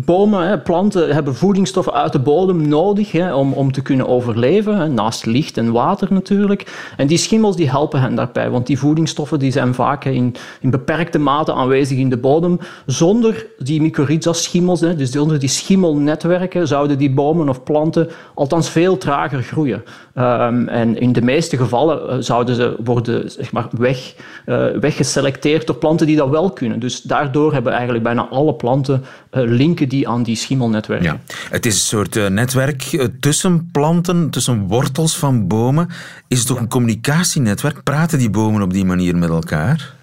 bomen, 0.04 0.62
planten 0.62 1.14
hebben 1.14 1.34
voedingsstoffen 1.34 1.92
uit 1.92 2.12
de 2.12 2.18
bodem 2.18 2.68
nodig 2.68 3.32
om, 3.32 3.52
om 3.52 3.72
te 3.72 3.82
kunnen 3.82 4.08
overleven, 4.08 4.94
naast 4.94 5.26
licht 5.26 5.56
en 5.56 5.72
water 5.72 6.12
natuurlijk. 6.12 6.92
En 6.96 7.06
die 7.06 7.18
schimmels 7.18 7.56
die 7.56 7.70
helpen 7.70 8.00
hen 8.00 8.14
daarbij, 8.14 8.50
want 8.50 8.66
die 8.66 8.78
voedingsstoffen 8.78 9.38
die 9.38 9.52
zijn 9.52 9.74
vaak 9.74 10.04
in, 10.04 10.34
in 10.60 10.70
beperkte 10.70 11.18
mate 11.18 11.52
aanwezig 11.52 11.98
in 11.98 12.10
de 12.10 12.16
bodem. 12.16 12.58
Zonder 12.86 13.46
die 13.58 13.80
mycorrhiza-schimmels, 13.80 14.80
dus 14.80 15.10
zonder 15.10 15.38
die 15.38 15.48
schimmelnetwerken, 15.48 16.68
zouden 16.68 16.98
die 16.98 17.10
bomen 17.10 17.48
of 17.48 17.62
planten 17.62 18.08
althans 18.34 18.70
veel 18.70 18.98
trager 18.98 19.42
groeien. 19.42 19.82
Um, 20.18 20.68
en 20.68 21.00
in 21.00 21.12
de 21.12 21.22
meeste 21.22 21.56
gevallen 21.56 22.08
uh, 22.08 22.16
zouden 22.20 22.54
ze 22.54 22.76
worden 22.84 23.30
zeg 23.30 23.52
maar, 23.52 23.68
weg, 23.70 24.14
uh, 24.46 24.66
weggeselecteerd 24.80 25.66
door 25.66 25.76
planten 25.76 26.06
die 26.06 26.16
dat 26.16 26.28
wel 26.28 26.50
kunnen. 26.50 26.80
Dus 26.80 27.02
daardoor 27.02 27.52
hebben 27.52 27.72
eigenlijk 27.72 28.04
bijna 28.04 28.15
alle 28.18 28.54
planten 28.54 29.04
uh, 29.04 29.50
linken 29.50 29.88
die 29.88 30.08
aan 30.08 30.22
die 30.22 30.36
schimmelnetwerken. 30.36 31.20
Ja. 31.26 31.34
Het 31.50 31.66
is 31.66 31.74
een 31.74 31.80
soort 31.80 32.16
uh, 32.16 32.26
netwerk 32.26 33.10
tussen 33.20 33.68
planten, 33.72 34.30
tussen 34.30 34.66
wortels 34.66 35.16
van 35.16 35.46
bomen. 35.46 35.88
Is 36.28 36.38
het 36.38 36.48
ja. 36.48 36.56
een 36.56 36.68
communicatienetwerk? 36.68 37.82
Praten 37.82 38.18
die 38.18 38.30
bomen 38.30 38.62
op 38.62 38.72
die 38.72 38.84
manier 38.84 39.16
met 39.16 39.28
elkaar? 39.28 39.94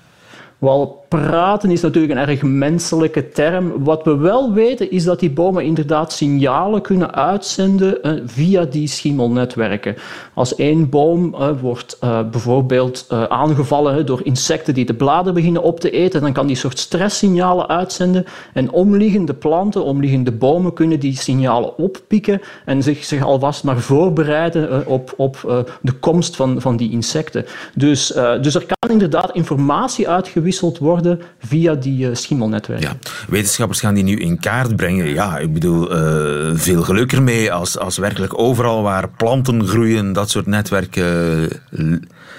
Wel, 0.57 1.02
praten 1.19 1.71
is 1.71 1.81
natuurlijk 1.81 2.13
een 2.13 2.27
erg 2.27 2.41
menselijke 2.41 3.29
term. 3.29 3.83
Wat 3.83 4.03
we 4.03 4.17
wel 4.17 4.53
weten 4.53 4.91
is 4.91 5.03
dat 5.03 5.19
die 5.19 5.31
bomen 5.31 5.63
inderdaad 5.63 6.13
signalen 6.13 6.81
kunnen 6.81 7.13
uitzenden 7.13 7.97
uh, 8.03 8.21
via 8.25 8.63
die 8.65 8.87
schimmelnetwerken. 8.87 9.95
Als 10.33 10.55
één 10.55 10.89
boom 10.89 11.35
uh, 11.35 11.49
wordt 11.61 11.97
uh, 12.03 12.29
bijvoorbeeld 12.31 13.05
aangevallen 13.29 14.05
door 14.05 14.21
insecten 14.23 14.73
die 14.73 14.85
de 14.85 14.93
bladeren 14.93 15.33
beginnen 15.33 15.63
op 15.63 15.79
te 15.79 15.89
eten, 15.89 16.21
dan 16.21 16.33
kan 16.33 16.47
die 16.47 16.55
soort 16.55 16.79
stresssignalen 16.79 17.67
uitzenden 17.67 18.25
en 18.53 18.71
omliggende 18.71 19.33
planten, 19.33 19.83
omliggende 19.83 20.31
bomen 20.31 20.73
kunnen 20.73 20.99
die 20.99 21.17
signalen 21.17 21.77
oppikken 21.77 22.41
en 22.65 22.83
zich, 22.83 23.03
zich 23.03 23.23
alvast 23.23 23.63
maar 23.63 23.79
voorbereiden 23.79 24.87
op, 24.87 25.13
op 25.17 25.65
de 25.81 25.91
komst 25.91 26.35
van, 26.35 26.61
van 26.61 26.77
die 26.77 26.91
insecten. 26.91 27.45
Dus, 27.75 28.07
dus 28.41 28.55
er 28.55 28.65
kan 28.65 28.91
inderdaad 28.91 29.35
informatie 29.35 30.09
uitgewisseld 30.09 30.77
worden 30.77 31.02
via 31.39 31.75
die 31.75 32.09
uh, 32.09 32.15
schimmelnetwerken. 32.15 32.87
Ja. 32.87 32.95
Wetenschappers 33.27 33.79
gaan 33.79 33.93
die 33.93 34.03
nu 34.03 34.15
in 34.15 34.39
kaart 34.39 34.75
brengen. 34.75 35.07
Ja, 35.07 35.37
ik 35.37 35.53
bedoel, 35.53 35.91
uh, 35.91 36.51
veel 36.53 36.81
geluk 36.81 37.13
ermee 37.13 37.51
als, 37.51 37.77
als 37.77 37.97
werkelijk 37.97 38.39
overal 38.39 38.81
waar 38.81 39.09
planten 39.09 39.67
groeien 39.67 40.13
dat 40.13 40.29
soort 40.29 40.45
netwerken 40.45 41.49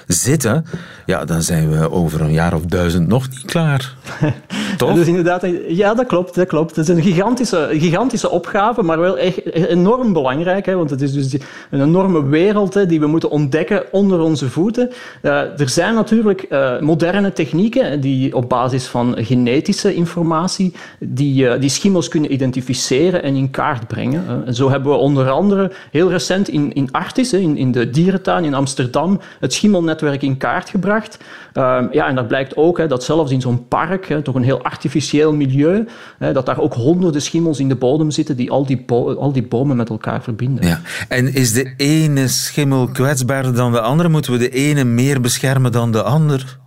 zitten, 0.07 0.65
ja, 1.07 1.25
dan 1.25 1.43
zijn 1.43 1.71
we 1.71 1.91
over 1.91 2.21
een 2.21 2.33
jaar 2.33 2.55
of 2.55 2.63
duizend 2.63 3.09
nog 3.09 3.31
niet 3.31 3.45
klaar. 3.45 3.95
Toch? 4.77 4.95
Dus 4.95 5.07
inderdaad, 5.07 5.47
ja, 5.69 5.95
dat 5.95 6.07
klopt, 6.07 6.35
dat 6.35 6.47
klopt. 6.47 6.77
Het 6.77 6.89
is 6.89 6.97
een 6.97 7.03
gigantische, 7.03 7.69
gigantische 7.73 8.31
opgave, 8.31 8.83
maar 8.83 8.99
wel 8.99 9.19
echt 9.19 9.53
enorm 9.53 10.13
belangrijk, 10.13 10.67
hè, 10.67 10.75
want 10.75 10.91
het 10.91 11.01
is 11.01 11.13
dus 11.13 11.33
een 11.71 11.83
enorme 11.83 12.29
wereld 12.29 12.75
hè, 12.75 12.87
die 12.87 13.01
we 13.01 13.07
moeten 13.07 13.31
ontdekken 13.31 13.83
onder 13.91 14.21
onze 14.21 14.51
voeten. 14.51 14.91
Uh, 15.23 15.61
er 15.61 15.69
zijn 15.69 15.95
natuurlijk 15.95 16.47
uh, 16.51 16.81
moderne 16.81 17.33
technieken 17.33 18.01
die 18.01 18.37
op 18.37 18.49
basis 18.49 18.87
van 18.87 19.15
genetische 19.19 19.95
informatie 19.95 20.75
die, 20.99 21.45
uh, 21.45 21.61
die 21.61 21.71
schimmels 21.71 22.09
kunnen 22.09 22.33
identificeren 22.33 23.23
en 23.23 23.35
in 23.35 23.51
kaart 23.51 23.87
brengen. 23.87 24.43
En 24.47 24.55
zo 24.55 24.71
hebben 24.71 24.93
we 24.93 24.99
onder 24.99 25.31
andere 25.31 25.73
heel 25.91 26.11
recent 26.11 26.49
in, 26.49 26.73
in 26.73 26.89
Artis, 26.91 27.33
in, 27.33 27.57
in 27.57 27.73
de 27.73 27.91
dierentuin 27.91 28.45
in 28.45 28.55
Amsterdam, 28.55 29.21
het 29.41 29.53
schimmelnet 29.53 29.94
netwerk 29.95 30.23
in 30.23 30.37
kaart 30.37 30.69
gebracht. 30.69 31.19
Um, 31.55 31.89
ja, 31.93 32.09
en 32.09 32.15
dat 32.15 32.29
blijkt 32.29 32.57
ook 32.57 32.79
hè, 32.79 32.87
dat 32.87 33.05
zelfs 33.05 33.33
in 33.33 33.41
zo'n 33.41 33.69
park, 33.69 34.21
toch 34.23 34.35
een 34.35 34.43
heel 34.43 34.63
artificieel 34.63 35.33
milieu, 35.33 35.87
hè, 36.19 36.33
dat 36.33 36.47
daar 36.47 36.59
ook 36.59 36.75
honderden 36.75 37.23
schimmels 37.23 37.59
in 37.59 37.69
de 37.69 37.77
bodem 37.77 38.11
zitten 38.11 38.37
die 38.37 38.51
al 38.51 38.67
die, 38.67 38.85
al 38.89 39.33
die 39.33 39.47
bomen 39.47 39.77
met 39.77 39.89
elkaar 39.89 40.23
verbinden. 40.23 40.67
Ja. 40.67 40.81
En 41.09 41.35
is 41.35 41.53
de 41.53 41.75
ene 41.77 42.29
schimmel 42.29 42.89
kwetsbaarder 42.89 43.55
dan 43.55 43.73
de 43.73 43.81
andere? 43.81 44.09
Moeten 44.09 44.33
we 44.33 44.39
de 44.39 44.51
ene 44.51 44.85
meer 44.85 45.21
beschermen 45.21 45.73
dan 45.73 45.93
de 45.93 46.03
ander? 46.03 46.63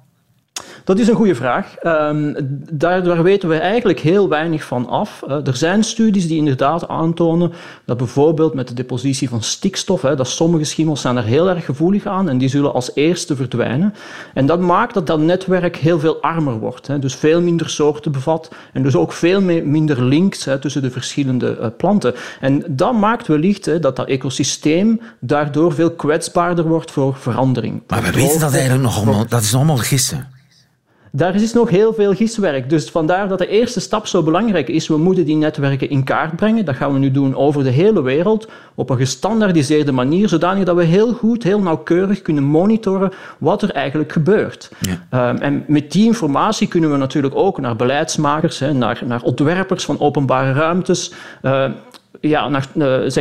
Dat 0.88 1.00
is 1.00 1.08
een 1.08 1.16
goede 1.16 1.36
vraag. 1.36 1.76
Um, 1.84 2.36
daar, 2.72 3.24
weten 3.24 3.50
we 3.50 3.58
eigenlijk 3.58 4.00
heel 4.00 4.30
weinig 4.30 4.64
van 4.64 4.88
af. 4.88 5.24
Uh, 5.28 5.48
er 5.48 5.56
zijn 5.56 5.84
studies 5.84 6.28
die 6.28 6.38
inderdaad 6.38 6.88
aantonen 6.88 7.52
dat 7.86 7.98
bijvoorbeeld 7.98 8.54
met 8.54 8.68
de 8.68 8.74
depositie 8.74 9.30
van 9.30 9.42
stikstof, 9.42 10.02
hè, 10.02 10.16
dat 10.16 10.28
sommige 10.28 10.64
schimmels 10.64 11.02
zijn 11.02 11.18
er 11.18 11.24
heel 11.24 11.50
erg 11.50 11.66
gevoelig 11.66 12.06
aan 12.06 12.30
en 12.30 12.38
die 12.38 12.50
zullen 12.50 12.74
als 12.74 12.92
eerste 12.94 13.36
verdwijnen. 13.36 13.94
En 14.34 14.46
dat 14.46 14.60
maakt 14.60 14.94
dat 14.94 15.08
dat 15.08 15.20
netwerk 15.20 15.76
heel 15.76 16.00
veel 16.00 16.22
armer 16.22 16.60
wordt. 16.60 16.88
Hè, 16.88 17.00
dus 17.00 17.16
veel 17.16 17.42
minder 17.42 17.70
soorten 17.70 18.12
bevat 18.12 18.52
en 18.74 18.84
dus 18.84 18.96
ook 18.96 19.12
veel 19.12 19.42
minder 19.42 20.04
links 20.04 20.46
hè, 20.46 20.60
tussen 20.60 20.82
de 20.82 20.92
verschillende 20.92 21.58
uh, 21.60 21.68
planten. 21.78 22.14
En 22.40 22.64
dat 22.68 22.94
maakt 22.94 23.28
wellicht 23.28 23.66
hè, 23.66 23.80
dat 23.80 23.96
dat 23.96 24.08
ecosysteem 24.08 25.02
daardoor 25.20 25.74
veel 25.74 25.92
kwetsbaarder 25.92 26.68
wordt 26.68 26.92
voor 26.92 27.16
verandering. 27.16 27.84
Maar 27.88 28.04
we 28.04 28.12
weten 28.12 28.40
dat 28.40 28.54
eigenlijk 28.54 28.84
nog 28.84 28.98
allemaal, 28.98 29.26
dat 29.28 29.42
is 29.42 29.56
allemaal 29.56 29.78
gissen. 29.78 30.36
Daar 31.18 31.36
is 31.36 31.54
nog 31.54 31.70
heel 31.70 31.94
veel 31.94 32.14
giswerk. 32.14 32.70
Dus 32.70 32.90
vandaar 32.90 33.28
dat 33.28 33.38
de 33.38 33.48
eerste 33.48 33.80
stap 33.80 34.08
zo 34.08 34.24
belangrijk 34.24 34.68
is. 34.68 34.88
We 34.88 34.98
moeten 34.98 35.26
die 35.26 35.36
netwerken 35.36 35.90
in 35.90 36.04
kaart 36.04 36.36
brengen. 36.36 36.66
Dat 36.66 36.76
gaan 36.76 36.94
we 36.94 37.00
nu 37.00 37.12
doen 37.12 37.36
over 37.36 37.64
de 37.64 37.70
hele 37.70 38.02
wereld 38.02 38.48
op 38.76 38.90
een 38.90 38.98
gestandaardiseerde 38.98 39.92
manier, 39.92 40.30
zodanig 40.30 40.64
dat 40.64 40.76
we 40.76 40.84
heel 40.84 41.14
goed, 41.14 41.44
heel 41.44 41.60
nauwkeurig 41.60 42.22
kunnen 42.22 42.44
monitoren 42.44 43.12
wat 43.38 43.62
er 43.62 43.72
eigenlijk 43.72 44.12
gebeurt. 44.12 44.72
Ja. 44.80 45.30
Um, 45.30 45.38
en 45.38 45.64
met 45.68 45.92
die 45.92 46.06
informatie 46.06 46.68
kunnen 46.68 46.92
we 46.92 46.98
natuurlijk 46.98 47.36
ook 47.36 47.60
naar 47.60 47.76
beleidsmakers, 47.76 48.60
hè, 48.60 48.74
naar, 48.74 49.02
naar 49.06 49.22
ontwerpers 49.22 49.86
van 49.86 50.00
openbare 50.00 50.54
ruimtes, 50.54 51.14
uh, 51.42 51.66
ja, 52.22 52.50
naar, 52.50 52.68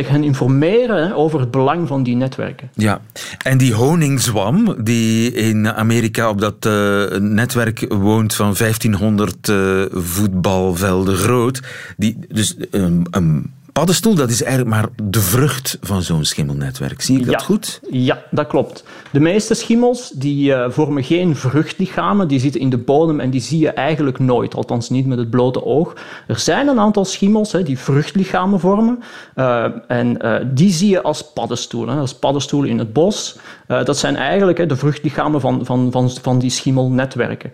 hen 0.07 0.23
informeren 0.23 1.15
over 1.15 1.39
het 1.39 1.51
belang 1.51 1.87
van 1.87 2.03
die 2.03 2.15
netwerken. 2.15 2.69
Ja, 2.73 3.01
en 3.43 3.57
die 3.57 3.73
honingswam 3.73 4.75
die 4.83 5.31
in 5.31 5.73
Amerika 5.73 6.29
op 6.29 6.41
dat 6.41 6.65
uh, 6.65 7.05
netwerk 7.19 7.85
woont 7.89 8.33
van 8.33 8.55
1500 8.57 9.47
uh, 9.47 9.85
voetbalvelden 9.91 11.15
groot, 11.15 11.61
die, 11.97 12.17
dus 12.27 12.55
een 12.71 13.55
paddenstoel, 13.77 14.15
dat 14.15 14.29
is 14.29 14.43
eigenlijk 14.43 14.75
maar 14.75 14.87
de 15.03 15.19
vrucht 15.19 15.77
van 15.81 16.01
zo'n 16.01 16.25
schimmelnetwerk. 16.25 17.01
Zie 17.01 17.19
ik 17.19 17.25
dat 17.25 17.43
goed? 17.43 17.79
Ja, 17.89 18.23
dat 18.31 18.47
klopt. 18.47 18.83
De 19.11 19.19
meeste 19.19 19.53
schimmels 19.53 20.11
die, 20.15 20.49
uh, 20.49 20.65
vormen 20.69 21.03
geen 21.03 21.35
vruchtlichamen, 21.35 22.27
die 22.27 22.39
zitten 22.39 22.61
in 22.61 22.69
de 22.69 22.77
bodem 22.77 23.19
en 23.19 23.29
die 23.29 23.41
zie 23.41 23.59
je 23.59 23.69
eigenlijk 23.69 24.19
nooit, 24.19 24.55
althans 24.55 24.89
niet 24.89 25.05
met 25.05 25.17
het 25.17 25.29
blote 25.29 25.65
oog. 25.65 25.93
Er 26.27 26.39
zijn 26.39 26.67
een 26.67 26.79
aantal 26.79 27.05
schimmels 27.05 27.51
hè, 27.51 27.63
die 27.63 27.79
vruchtlichamen 27.79 28.59
vormen 28.59 29.03
uh, 29.35 29.65
en 29.87 30.25
uh, 30.25 30.35
die 30.53 30.71
zie 30.71 30.89
je 30.89 31.01
als 31.01 31.31
paddenstoelen, 31.33 31.97
als 31.97 32.15
paddenstoelen 32.15 32.69
in 32.69 32.79
het 32.79 32.93
bos. 32.93 33.37
dat 33.67 33.97
zijn 33.97 34.15
eigenlijk 34.15 34.57
hè, 34.57 34.65
de 34.65 34.75
vruchtlichamen 34.75 35.41
van, 35.41 35.65
van, 35.65 35.91
van, 35.91 36.11
van 36.21 36.39
die 36.39 36.49
schimmelnetwerken. 36.49 37.51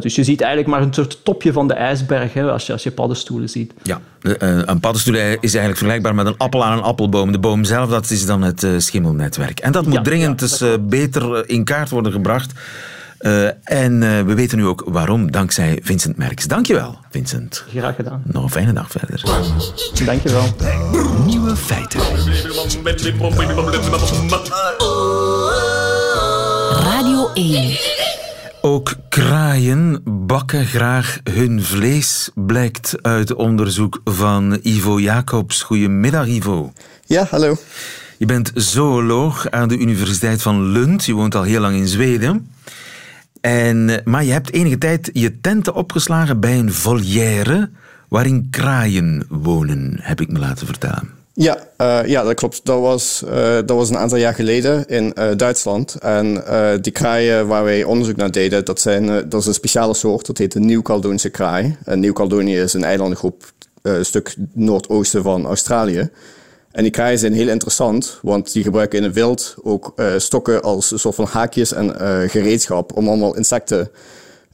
dus 0.00 0.14
je 0.14 0.24
ziet 0.24 0.40
eigenlijk 0.40 0.70
maar 0.70 0.82
een 0.82 0.94
soort 0.94 1.24
topje 1.24 1.52
van 1.52 1.68
de 1.68 1.74
ijsberg 1.74 2.32
hè, 2.32 2.50
als, 2.50 2.66
je, 2.66 2.72
als 2.72 2.82
je 2.82 2.90
paddenstoelen 2.90 3.48
ziet. 3.48 3.72
Ja, 3.82 4.00
een 4.66 4.80
paddenstoel 4.80 5.14
is 5.40 5.54
eigenlijk 5.58 5.78
vergelijkbaar 5.78 6.14
met 6.14 6.26
een 6.26 6.38
appel 6.38 6.64
aan 6.64 6.78
een 6.78 6.84
appelboom. 6.84 7.32
De 7.32 7.38
boom 7.38 7.64
zelf, 7.64 7.90
dat 7.90 8.10
is 8.10 8.26
dan 8.26 8.42
het 8.42 8.62
uh, 8.62 8.78
schimmelnetwerk. 8.78 9.60
En 9.60 9.72
dat 9.72 9.86
moet 9.86 10.04
dringend 10.04 10.40
ja, 10.40 10.46
dus, 10.46 10.62
uh, 10.62 10.74
beter 10.80 11.34
eh, 11.34 11.42
in 11.46 11.64
kaart 11.64 11.90
worden 11.90 12.12
gebracht. 12.12 12.52
Uh, 13.20 13.48
en 13.64 13.98
we 14.26 14.34
weten 14.34 14.58
nu 14.58 14.66
ook 14.66 14.84
waarom, 14.86 15.30
dankzij 15.30 15.80
Vincent 15.82 16.16
Merks. 16.16 16.44
Dankjewel, 16.44 16.98
Vincent. 17.10 17.64
Graag 17.68 17.94
gedaan. 17.94 18.22
Nog 18.24 18.42
een 18.42 18.50
fijne 18.50 18.72
dag 18.72 18.90
verder. 18.90 19.22
Dankjewel. 20.04 20.54
Nieuwe 21.24 21.56
feiten. 21.56 22.00
Radio 26.70 27.30
1. 27.34 28.15
Ook 28.66 28.94
kraaien 29.08 30.00
bakken 30.04 30.66
graag 30.66 31.20
hun 31.30 31.62
vlees, 31.62 32.30
blijkt 32.34 32.94
uit 33.02 33.34
onderzoek 33.34 34.00
van 34.04 34.58
Ivo 34.62 35.00
Jacobs. 35.00 35.62
Goedemiddag, 35.62 36.26
Ivo. 36.26 36.72
Ja, 37.04 37.26
hallo. 37.30 37.56
Je 38.18 38.26
bent 38.26 38.50
zooloog 38.54 39.50
aan 39.50 39.68
de 39.68 39.78
Universiteit 39.78 40.42
van 40.42 40.62
Lund. 40.62 41.04
Je 41.04 41.12
woont 41.12 41.34
al 41.34 41.42
heel 41.42 41.60
lang 41.60 41.76
in 41.76 41.88
Zweden. 41.88 42.50
En, 43.40 44.02
maar 44.04 44.24
je 44.24 44.32
hebt 44.32 44.52
enige 44.52 44.78
tijd 44.78 45.10
je 45.12 45.40
tenten 45.40 45.74
opgeslagen 45.74 46.40
bij 46.40 46.58
een 46.58 46.72
volière 46.72 47.70
waarin 48.08 48.46
kraaien 48.50 49.26
wonen, 49.28 49.96
heb 50.00 50.20
ik 50.20 50.32
me 50.32 50.38
laten 50.38 50.66
vertellen. 50.66 51.15
Ja, 51.38 51.58
uh, 51.80 52.00
ja, 52.06 52.22
dat 52.22 52.34
klopt. 52.34 52.60
Dat 52.64 52.80
was, 52.80 53.22
uh, 53.24 53.54
dat 53.54 53.70
was 53.70 53.90
een 53.90 53.96
aantal 53.96 54.18
jaar 54.18 54.34
geleden 54.34 54.86
in 54.86 55.12
uh, 55.18 55.30
Duitsland. 55.36 55.94
En 55.94 56.44
die 56.80 56.92
kraaien 56.92 57.46
waar 57.46 57.64
wij 57.64 57.84
onderzoek 57.84 58.16
naar 58.16 58.30
deden, 58.30 58.64
dat, 58.64 58.80
zijn, 58.80 59.28
dat 59.28 59.40
is 59.40 59.46
een 59.46 59.54
speciale 59.54 59.94
soort. 59.94 60.26
Dat 60.26 60.38
heet 60.38 60.52
de 60.52 60.60
Nieuw-Caledonische 60.60 61.28
kraai. 61.28 61.76
En 61.84 62.00
Nieuw-Caledonië 62.00 62.58
is 62.58 62.72
een 62.72 62.84
eilandengroep 62.84 63.52
een 63.82 64.04
stuk 64.04 64.36
noordoosten 64.52 65.22
van 65.22 65.46
Australië. 65.46 66.10
En 66.70 66.82
die 66.82 66.92
kraaien 66.92 67.18
zijn 67.18 67.32
heel 67.32 67.48
interessant, 67.48 68.18
want 68.22 68.52
die 68.52 68.62
gebruiken 68.62 68.98
in 68.98 69.04
het 69.04 69.14
wild 69.14 69.54
ook 69.62 69.94
stokken 70.16 70.62
als 70.62 70.90
een 70.90 70.98
soort 70.98 71.14
van 71.14 71.26
haakjes 71.26 71.72
en 71.72 71.94
gereedschap 72.30 72.96
om 72.96 73.08
allemaal 73.08 73.36
insecten 73.36 73.90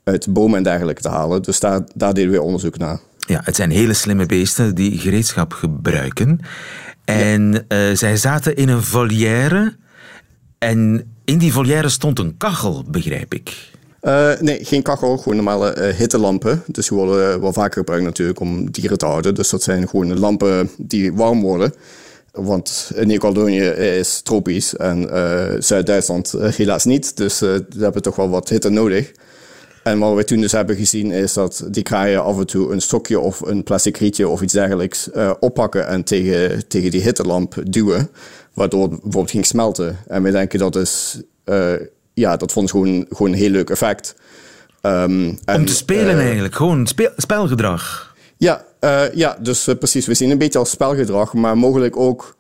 uit 0.05 0.33
bomen 0.33 0.57
en 0.57 0.63
dergelijke 0.63 1.03
te 1.03 1.09
halen. 1.09 1.43
Dus 1.43 1.61
daar, 1.61 1.81
daar 1.95 2.15
deden 2.15 2.33
we 2.33 2.43
onderzoek 2.43 2.79
naar. 2.79 3.01
Ja, 3.33 3.41
het 3.45 3.57
zijn 3.57 3.71
hele 3.71 3.93
slimme 3.93 4.27
beesten 4.27 4.75
die 4.75 4.99
gereedschap 4.99 5.53
gebruiken. 5.53 6.41
En 7.05 7.65
ja. 7.69 7.91
uh, 7.91 7.97
zij 7.97 8.17
zaten 8.17 8.57
in 8.57 8.69
een 8.69 8.83
volière. 8.83 9.77
En 10.59 11.13
in 11.25 11.39
die 11.39 11.53
volière 11.53 11.89
stond 11.89 12.19
een 12.19 12.37
kachel, 12.37 12.85
begrijp 12.89 13.35
ik. 13.35 13.71
Uh, 14.03 14.31
nee, 14.41 14.65
geen 14.65 14.83
kachel, 14.83 15.17
gewoon 15.17 15.37
normale 15.37 15.77
uh, 15.77 15.95
hittelampen. 15.95 16.63
Dus 16.67 16.89
die 16.89 16.99
worden 16.99 17.41
wel 17.41 17.53
vaker 17.53 17.79
gebruikt 17.79 18.05
natuurlijk 18.05 18.41
om 18.41 18.71
dieren 18.71 18.99
te 18.99 19.07
houden. 19.07 19.35
Dus 19.35 19.51
dat 19.51 19.63
zijn 19.63 19.89
gewoon 19.89 20.19
lampen 20.19 20.71
die 20.79 21.13
warm 21.13 21.41
worden. 21.41 21.73
Want 22.33 22.91
Nieuw-Caledonië 23.05 23.67
is 23.99 24.21
tropisch 24.21 24.77
en 24.77 25.09
Zuid-Duitsland 25.63 26.35
helaas 26.39 26.85
niet. 26.85 27.17
Dus 27.17 27.39
we 27.39 27.65
hebben 27.79 28.03
toch 28.03 28.17
wel 28.17 28.29
wat 28.29 28.49
hitte 28.49 28.69
nodig. 28.69 29.13
En 29.83 29.99
wat 29.99 30.15
we 30.15 30.25
toen 30.25 30.41
dus 30.41 30.53
hebben 30.53 30.77
gezien 30.77 31.11
is 31.11 31.33
dat 31.33 31.65
die 31.71 31.83
kraaien 31.83 32.23
af 32.23 32.39
en 32.39 32.47
toe 32.47 32.73
een 32.73 32.81
stokje 32.81 33.21
of 33.21 33.41
een 33.41 33.63
plastic 33.63 33.97
rietje 33.97 34.29
of 34.29 34.43
iets 34.43 34.53
dergelijks 34.53 35.09
uh, 35.15 35.31
oppakken 35.41 35.87
en 35.87 36.05
tegen, 36.05 36.69
tegen 36.69 36.91
die 36.91 37.03
hittelamp 37.03 37.55
duwen, 37.65 38.11
waardoor 38.55 38.83
het 38.83 38.91
bijvoorbeeld 38.91 39.31
ging 39.31 39.47
smelten. 39.47 39.99
En 40.07 40.23
we 40.23 40.31
denken 40.31 40.59
dat 40.59 40.77
is, 40.77 41.21
uh, 41.45 41.73
ja, 42.15 42.37
dat 42.37 42.53
vond 42.53 42.71
gewoon, 42.71 43.07
gewoon 43.09 43.33
een 43.33 43.39
heel 43.39 43.51
leuk 43.51 43.71
effect. 43.71 44.15
Um, 44.83 45.39
Om 45.47 45.65
te 45.65 45.75
spelen 45.75 46.19
eigenlijk, 46.19 46.55
gewoon 46.55 46.87
speel, 46.87 47.11
spelgedrag. 47.17 48.15
Ja, 48.37 48.65
ja 49.15 49.37
dus 49.41 49.69
precies. 49.79 50.07
We 50.07 50.15
zien 50.15 50.31
een 50.31 50.39
beetje 50.39 50.59
als 50.59 50.71
spelgedrag, 50.71 51.33
maar 51.33 51.59
mogelijk 51.59 51.97
ook 51.97 52.37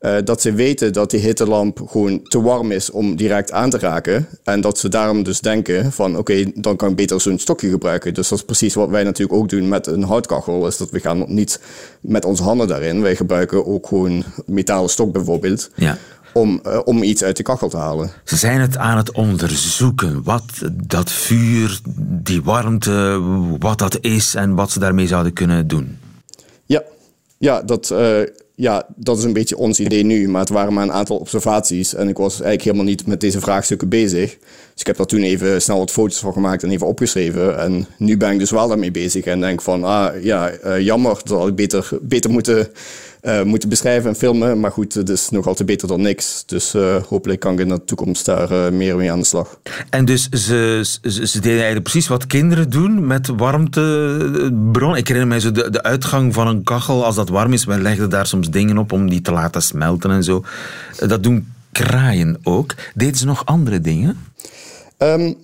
uh, 0.00 0.16
dat 0.24 0.42
ze 0.42 0.52
weten 0.52 0.92
dat 0.92 1.10
die 1.10 1.20
hittelamp 1.20 1.80
gewoon 1.88 2.22
te 2.22 2.42
warm 2.42 2.70
is 2.70 2.90
om 2.90 3.16
direct 3.16 3.52
aan 3.52 3.70
te 3.70 3.78
raken. 3.78 4.28
En 4.44 4.60
dat 4.60 4.78
ze 4.78 4.88
daarom 4.88 5.22
dus 5.22 5.40
denken 5.40 5.92
van 5.92 6.16
oké, 6.16 6.44
dan 6.54 6.76
kan 6.76 6.90
ik 6.90 6.96
beter 6.96 7.20
zo'n 7.20 7.38
stokje 7.38 7.70
gebruiken. 7.70 8.14
Dus 8.14 8.28
dat 8.28 8.38
is 8.38 8.44
precies 8.44 8.74
wat 8.74 8.88
wij 8.88 9.04
natuurlijk 9.04 9.38
ook 9.38 9.48
doen 9.48 9.68
met 9.68 9.86
een 9.86 10.02
houtkachel. 10.02 10.66
Is 10.66 10.76
dat 10.76 10.90
we 10.90 11.00
gaan 11.00 11.24
niet 11.26 11.60
met 12.00 12.24
onze 12.24 12.42
handen 12.42 12.68
daarin. 12.68 13.02
Wij 13.02 13.16
gebruiken 13.16 13.66
ook 13.66 13.86
gewoon 13.86 14.24
metalen 14.46 14.90
stok 14.90 15.12
bijvoorbeeld. 15.12 15.70
Ja. 15.74 15.98
Om, 16.32 16.60
uh, 16.66 16.80
om 16.84 17.02
iets 17.02 17.22
uit 17.24 17.36
de 17.36 17.42
kachel 17.42 17.68
te 17.68 17.76
halen. 17.76 18.10
Ze 18.24 18.36
zijn 18.36 18.60
het 18.60 18.76
aan 18.76 18.96
het 18.96 19.12
onderzoeken. 19.12 20.22
Wat 20.22 20.44
dat 20.72 21.10
vuur, 21.10 21.80
die 21.98 22.42
warmte, 22.42 23.20
wat 23.58 23.78
dat 23.78 23.98
is 24.00 24.34
en 24.34 24.54
wat 24.54 24.70
ze 24.70 24.78
daarmee 24.78 25.06
zouden 25.06 25.32
kunnen 25.32 25.68
doen. 25.68 25.98
Ja, 26.64 26.82
ja 27.38 27.62
dat... 27.62 27.90
Uh, 27.90 28.20
ja, 28.58 28.86
dat 28.96 29.18
is 29.18 29.24
een 29.24 29.32
beetje 29.32 29.56
ons 29.56 29.80
idee 29.80 30.02
nu, 30.04 30.28
maar 30.28 30.40
het 30.40 30.50
waren 30.50 30.72
maar 30.72 30.82
een 30.82 30.92
aantal 30.92 31.16
observaties. 31.16 31.94
En 31.94 32.08
ik 32.08 32.16
was 32.16 32.32
eigenlijk 32.32 32.62
helemaal 32.62 32.84
niet 32.84 33.06
met 33.06 33.20
deze 33.20 33.40
vraagstukken 33.40 33.88
bezig. 33.88 34.38
Dus 34.72 34.80
ik 34.80 34.86
heb 34.86 34.96
daar 34.96 35.06
toen 35.06 35.22
even 35.22 35.62
snel 35.62 35.78
wat 35.78 35.90
foto's 35.90 36.18
van 36.18 36.32
gemaakt 36.32 36.62
en 36.62 36.70
even 36.70 36.86
opgeschreven. 36.86 37.58
En 37.58 37.86
nu 37.98 38.16
ben 38.16 38.30
ik 38.30 38.38
dus 38.38 38.50
wel 38.50 38.68
daarmee 38.68 38.90
bezig 38.90 39.24
en 39.24 39.40
denk 39.40 39.62
van, 39.62 39.84
ah 39.84 40.22
ja, 40.22 40.52
uh, 40.64 40.80
jammer, 40.80 41.20
dat 41.24 41.38
had 41.38 41.48
ik 41.48 41.54
beter, 41.54 41.88
beter 42.02 42.30
moeten 42.30 42.68
uh, 43.26 43.42
moeten 43.42 43.68
beschrijven 43.68 44.10
en 44.10 44.16
filmen. 44.16 44.60
Maar 44.60 44.70
goed, 44.70 44.94
het 44.94 45.08
is 45.08 45.28
nog 45.30 45.46
altijd 45.46 45.68
beter 45.68 45.88
dan 45.88 46.00
niks. 46.00 46.42
Dus 46.46 46.74
uh, 46.74 46.96
hopelijk 47.08 47.40
kan 47.40 47.52
ik 47.52 47.58
in 47.58 47.68
de 47.68 47.84
toekomst 47.84 48.24
daar 48.24 48.52
uh, 48.52 48.68
meer 48.68 48.96
mee 48.96 49.12
aan 49.12 49.18
de 49.18 49.24
slag. 49.24 49.58
En 49.90 50.04
dus 50.04 50.28
ze, 50.28 50.80
ze, 51.02 51.26
ze, 51.26 51.40
deden 51.40 51.50
eigenlijk 51.50 51.82
precies 51.82 52.08
wat 52.08 52.26
kinderen 52.26 52.70
doen 52.70 53.06
met 53.06 53.26
warmtebron. 53.26 54.96
Ik 54.96 55.08
herinner 55.08 55.26
mij 55.26 55.40
zo 55.40 55.52
de, 55.52 55.70
de 55.70 55.82
uitgang 55.82 56.34
van 56.34 56.46
een 56.46 56.62
kachel. 56.62 57.04
Als 57.04 57.16
dat 57.16 57.28
warm 57.28 57.52
is, 57.52 57.64
wij 57.64 57.78
legden 57.78 58.10
daar 58.10 58.26
soms 58.26 58.50
dingen 58.50 58.78
op 58.78 58.92
om 58.92 59.10
die 59.10 59.20
te 59.20 59.32
laten 59.32 59.62
smelten 59.62 60.10
en 60.10 60.24
zo. 60.24 60.44
Dat 61.06 61.22
doen 61.22 61.52
kraaien 61.72 62.38
ook. 62.42 62.74
Deden 62.94 63.16
ze 63.16 63.26
nog 63.26 63.46
andere 63.46 63.80
dingen? 63.80 64.18
Um, 64.98 65.36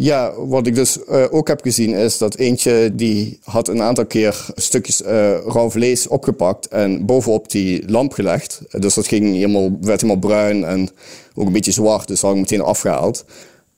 ja, 0.00 0.32
wat 0.36 0.66
ik 0.66 0.74
dus 0.74 0.98
uh, 1.08 1.24
ook 1.30 1.48
heb 1.48 1.60
gezien 1.62 1.94
is 1.94 2.18
dat 2.18 2.36
eentje 2.36 2.94
die 2.94 3.38
had 3.44 3.68
een 3.68 3.82
aantal 3.82 4.06
keer 4.06 4.46
stukjes 4.54 5.02
uh, 5.02 5.08
rauw 5.46 5.70
vlees 5.70 6.06
opgepakt 6.06 6.68
en 6.68 7.06
bovenop 7.06 7.50
die 7.50 7.90
lamp 7.90 8.12
gelegd. 8.12 8.60
Dus 8.70 8.94
dat 8.94 9.06
ging 9.06 9.34
helemaal, 9.34 9.78
werd 9.80 10.00
helemaal 10.00 10.22
bruin 10.22 10.64
en 10.64 10.88
ook 11.34 11.46
een 11.46 11.52
beetje 11.52 11.72
zwart, 11.72 12.08
dus 12.08 12.20
had 12.20 12.32
ik 12.32 12.40
meteen 12.40 12.60
afgehaald. 12.60 13.24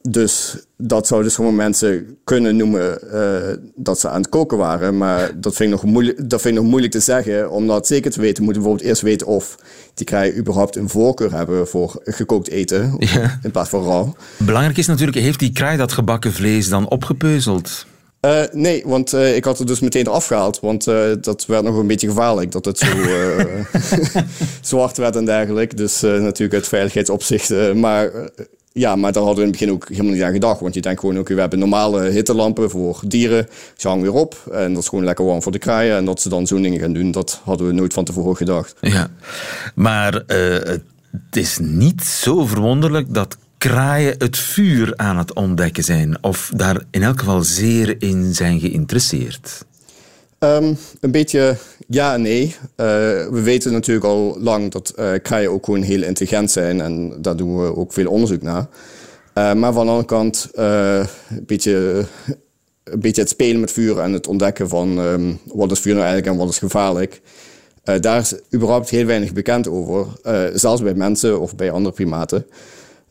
Dus 0.09 0.57
dat 0.77 1.07
zou 1.07 1.23
dus 1.23 1.35
sommige 1.35 1.57
mensen 1.57 2.19
kunnen 2.25 2.57
noemen 2.57 2.99
uh, 3.15 3.57
dat 3.75 4.01
ze 4.01 4.09
aan 4.09 4.21
het 4.21 4.29
koken 4.29 4.59
waren. 4.59 4.99
Maar 4.99 5.41
dat 5.41 5.55
vind, 5.57 5.73
ik 5.73 5.81
nog 5.83 5.93
moeilijk, 5.93 6.31
dat 6.31 6.41
vind 6.41 6.55
ik 6.55 6.61
nog 6.61 6.71
moeilijk 6.71 6.93
te 6.93 7.01
zeggen. 7.01 7.51
Om 7.51 7.67
dat 7.67 7.87
zeker 7.87 8.11
te 8.11 8.21
weten, 8.21 8.45
moeten 8.45 8.63
we 8.63 8.69
bijvoorbeeld 8.69 8.89
eerst 8.91 9.03
weten 9.03 9.27
of 9.27 9.57
die 9.95 10.07
kraaien 10.07 10.37
überhaupt 10.37 10.77
een 10.77 10.89
voorkeur 10.89 11.35
hebben 11.35 11.69
voor 11.69 12.01
gekookt 12.05 12.49
eten. 12.49 12.97
In 13.43 13.51
plaats 13.51 13.71
van 13.71 13.85
rauw. 13.85 14.15
Belangrijk 14.37 14.79
is 14.79 14.87
natuurlijk, 14.87 15.19
heeft 15.19 15.39
die 15.39 15.53
kraai 15.53 15.77
dat 15.77 15.93
gebakken 15.93 16.33
vlees 16.33 16.69
dan 16.69 16.89
opgepeuzeld? 16.89 17.87
Uh, 18.27 18.43
nee, 18.53 18.83
want 18.87 19.15
uh, 19.15 19.37
ik 19.37 19.45
had 19.45 19.59
het 19.59 19.67
dus 19.67 19.81
meteen 19.81 20.07
afgehaald. 20.07 20.61
Want 20.61 20.87
uh, 20.87 21.03
dat 21.21 21.47
werd 21.47 21.65
nog 21.65 21.77
een 21.77 21.87
beetje 21.87 22.09
gevaarlijk 22.09 22.53
dat 22.53 22.65
het 22.65 22.79
zo 22.79 22.87
zwart 24.61 24.97
werd 24.97 25.17
en 25.17 25.25
dergelijke. 25.25 25.75
Dus 25.75 26.01
natuurlijk 26.01 26.55
uit 26.55 26.69
veiligheidsopzicht. 26.69 27.75
maar 27.75 28.11
ja, 28.73 28.97
maar 28.97 29.13
daar 29.13 29.23
hadden 29.23 29.45
we 29.45 29.51
in 29.51 29.57
het 29.57 29.61
begin 29.61 29.75
ook 29.75 29.89
helemaal 29.89 30.13
niet 30.13 30.23
aan 30.23 30.33
gedacht. 30.33 30.61
Want 30.61 30.75
je 30.75 30.81
denkt 30.81 31.01
gewoon, 31.01 31.19
oké, 31.19 31.35
we 31.35 31.41
hebben 31.41 31.59
normale 31.59 32.01
hittelampen 32.03 32.71
voor 32.71 33.01
dieren. 33.07 33.49
Ze 33.77 33.89
hangen 33.89 34.03
weer 34.03 34.13
op 34.13 34.37
en 34.53 34.73
dat 34.73 34.83
is 34.83 34.89
gewoon 34.89 35.05
lekker 35.05 35.25
warm 35.25 35.43
voor 35.43 35.53
de 35.53 35.59
kraaien. 35.59 35.97
En 35.97 36.05
dat 36.05 36.21
ze 36.21 36.29
dan 36.29 36.47
zo'n 36.47 36.63
dingen 36.63 36.81
gaan 36.81 36.93
doen, 36.93 37.11
dat 37.11 37.41
hadden 37.45 37.67
we 37.67 37.73
nooit 37.73 37.93
van 37.93 38.05
tevoren 38.05 38.37
gedacht. 38.37 38.75
Ja, 38.81 39.11
maar 39.75 40.15
uh, 40.27 40.55
het 41.11 41.37
is 41.37 41.59
niet 41.61 42.03
zo 42.03 42.47
verwonderlijk 42.47 43.15
dat 43.15 43.37
kraaien 43.59 44.15
het 44.19 44.39
vuur 44.39 44.93
aan 44.97 45.19
het 45.19 45.35
ontdekken 45.35 45.85
zijn. 45.85 46.19
Of 46.21 46.51
daar 46.55 46.83
in 46.91 47.03
elk 47.03 47.19
geval 47.19 47.43
zeer 47.43 48.03
in 48.03 48.35
zijn 48.35 48.61
geïnteresseerd. 48.61 49.65
Um, 50.45 50.77
een 51.01 51.11
beetje 51.11 51.57
ja 51.87 52.15
en 52.15 52.23
nee. 52.23 52.47
Uh, 52.47 52.57
we 53.29 53.41
weten 53.43 53.73
natuurlijk 53.73 54.07
al 54.07 54.37
lang 54.39 54.71
dat 54.71 54.93
uh, 54.99 55.13
kraaien 55.23 55.51
ook 55.51 55.65
gewoon 55.65 55.83
heel 55.83 56.03
intelligent 56.03 56.51
zijn 56.51 56.81
en 56.81 57.23
daar 57.23 57.37
doen 57.37 57.63
we 57.63 57.77
ook 57.77 57.93
veel 57.93 58.11
onderzoek 58.11 58.43
naar. 58.43 58.69
Uh, 59.35 59.55
maar 59.55 59.73
van 59.73 59.85
de 59.85 59.91
andere 59.91 60.07
kant 60.07 60.49
een, 60.53 61.07
beetje, 61.47 62.05
een 62.85 63.01
beetje 63.01 63.21
het 63.21 63.31
spelen 63.31 63.61
met 63.61 63.73
vuur 63.73 63.99
en 63.99 64.13
het 64.13 64.27
ontdekken 64.27 64.69
van 64.69 64.99
um, 64.99 65.39
wat 65.45 65.71
is 65.71 65.81
vuur 65.81 65.95
nou 65.95 66.07
eigenlijk 66.07 66.35
en 66.35 66.41
wat 66.45 66.53
is 66.53 66.59
gevaarlijk. 66.59 67.21
daar 68.01 68.21
is 68.21 68.35
überhaupt 68.55 68.91
heel 68.91 69.07
weinig 69.07 69.33
bekend 69.33 69.69
over, 69.69 70.07
zelfs 70.55 70.83
bij 70.83 70.95
mensen 70.95 71.41
of 71.41 71.57
bij 71.57 71.71
andere 71.71 71.95
primaten. 71.95 72.47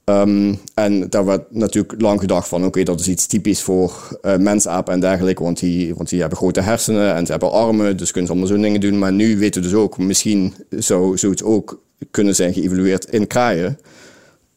Um, 0.10 0.60
en 0.74 1.10
daar 1.10 1.26
werd 1.26 1.52
natuurlijk 1.52 2.02
lang 2.02 2.20
gedacht 2.20 2.48
van, 2.48 2.66
oké, 2.66 2.84
dat 2.84 3.00
is 3.00 3.08
iets 3.08 3.26
typisch 3.26 3.62
voor 3.62 4.20
uh, 4.22 4.36
mensapen 4.36 4.94
en 4.94 5.00
dergelijke, 5.00 5.44
want 5.44 5.60
die, 5.60 5.96
want 5.96 6.10
die 6.10 6.20
hebben 6.20 6.38
grote 6.38 6.62
hersenen 6.62 7.16
en 7.16 7.26
ze 7.26 7.32
hebben 7.32 7.52
armen, 7.52 7.98
dus 7.98 8.12
kunnen 8.12 8.28
ze 8.28 8.32
allemaal 8.32 8.54
zo'n 8.54 8.62
dingen 8.62 8.82
doen. 8.82 9.00
Maar 9.00 9.14
nu 9.14 9.38
weten 9.38 9.62
we 9.62 9.68
dus 9.68 9.78
ook, 9.78 9.98
misschien 9.98 10.54
zou 10.70 11.18
zoiets 11.18 11.44
ook 11.44 11.82
kunnen 12.12 12.36
zijn 12.36 12.54
geëvalueerd 12.54 13.06
in 13.06 13.28
kraaien 13.28 13.80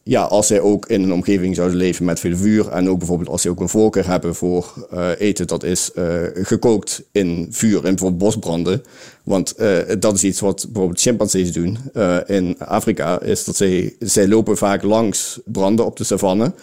ja, 0.03 0.23
als 0.23 0.47
zij 0.47 0.61
ook 0.61 0.85
in 0.85 1.03
een 1.03 1.13
omgeving 1.13 1.55
zouden 1.55 1.77
leven 1.77 2.05
met 2.05 2.19
veel 2.19 2.37
vuur 2.37 2.67
en 2.69 2.89
ook 2.89 2.97
bijvoorbeeld 2.97 3.29
als 3.29 3.41
ze 3.41 3.49
ook 3.49 3.59
een 3.59 3.69
voorkeur 3.69 4.07
hebben 4.07 4.35
voor 4.35 4.87
uh, 4.93 5.09
eten 5.17 5.47
dat 5.47 5.63
is 5.63 5.91
uh, 5.95 6.21
gekookt 6.33 7.03
in 7.11 7.47
vuur, 7.49 7.75
in 7.75 7.81
bijvoorbeeld 7.81 8.17
bosbranden. 8.17 8.83
Want 9.23 9.53
uh, 9.59 9.77
dat 9.99 10.15
is 10.15 10.23
iets 10.23 10.39
wat 10.39 10.65
bijvoorbeeld 10.65 11.01
chimpansees 11.01 11.53
doen 11.53 11.77
in 12.25 12.55
Afrika, 12.59 13.21
is 13.21 13.43
dat 13.43 13.55
zij, 13.55 13.95
zij 13.99 14.27
lopen 14.27 14.57
vaak 14.57 14.83
langs 14.83 15.39
branden 15.45 15.85
op 15.85 15.97
de 15.97 16.03
savanne. 16.03 16.53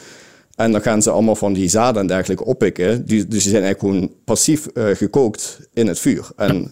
En 0.57 0.73
dan 0.73 0.83
gaan 0.83 1.03
ze 1.03 1.11
allemaal 1.11 1.37
van 1.37 1.53
die 1.53 1.69
zaden 1.69 2.01
en 2.01 2.07
dergelijke 2.07 2.45
oppikken. 2.45 3.07
dus 3.07 3.27
die 3.29 3.41
zijn 3.41 3.63
eigenlijk 3.63 3.79
gewoon 3.79 4.13
passief 4.25 4.67
gekookt 4.75 5.59
in 5.73 5.87
het 5.87 5.99
vuur. 5.99 6.29
En 6.37 6.71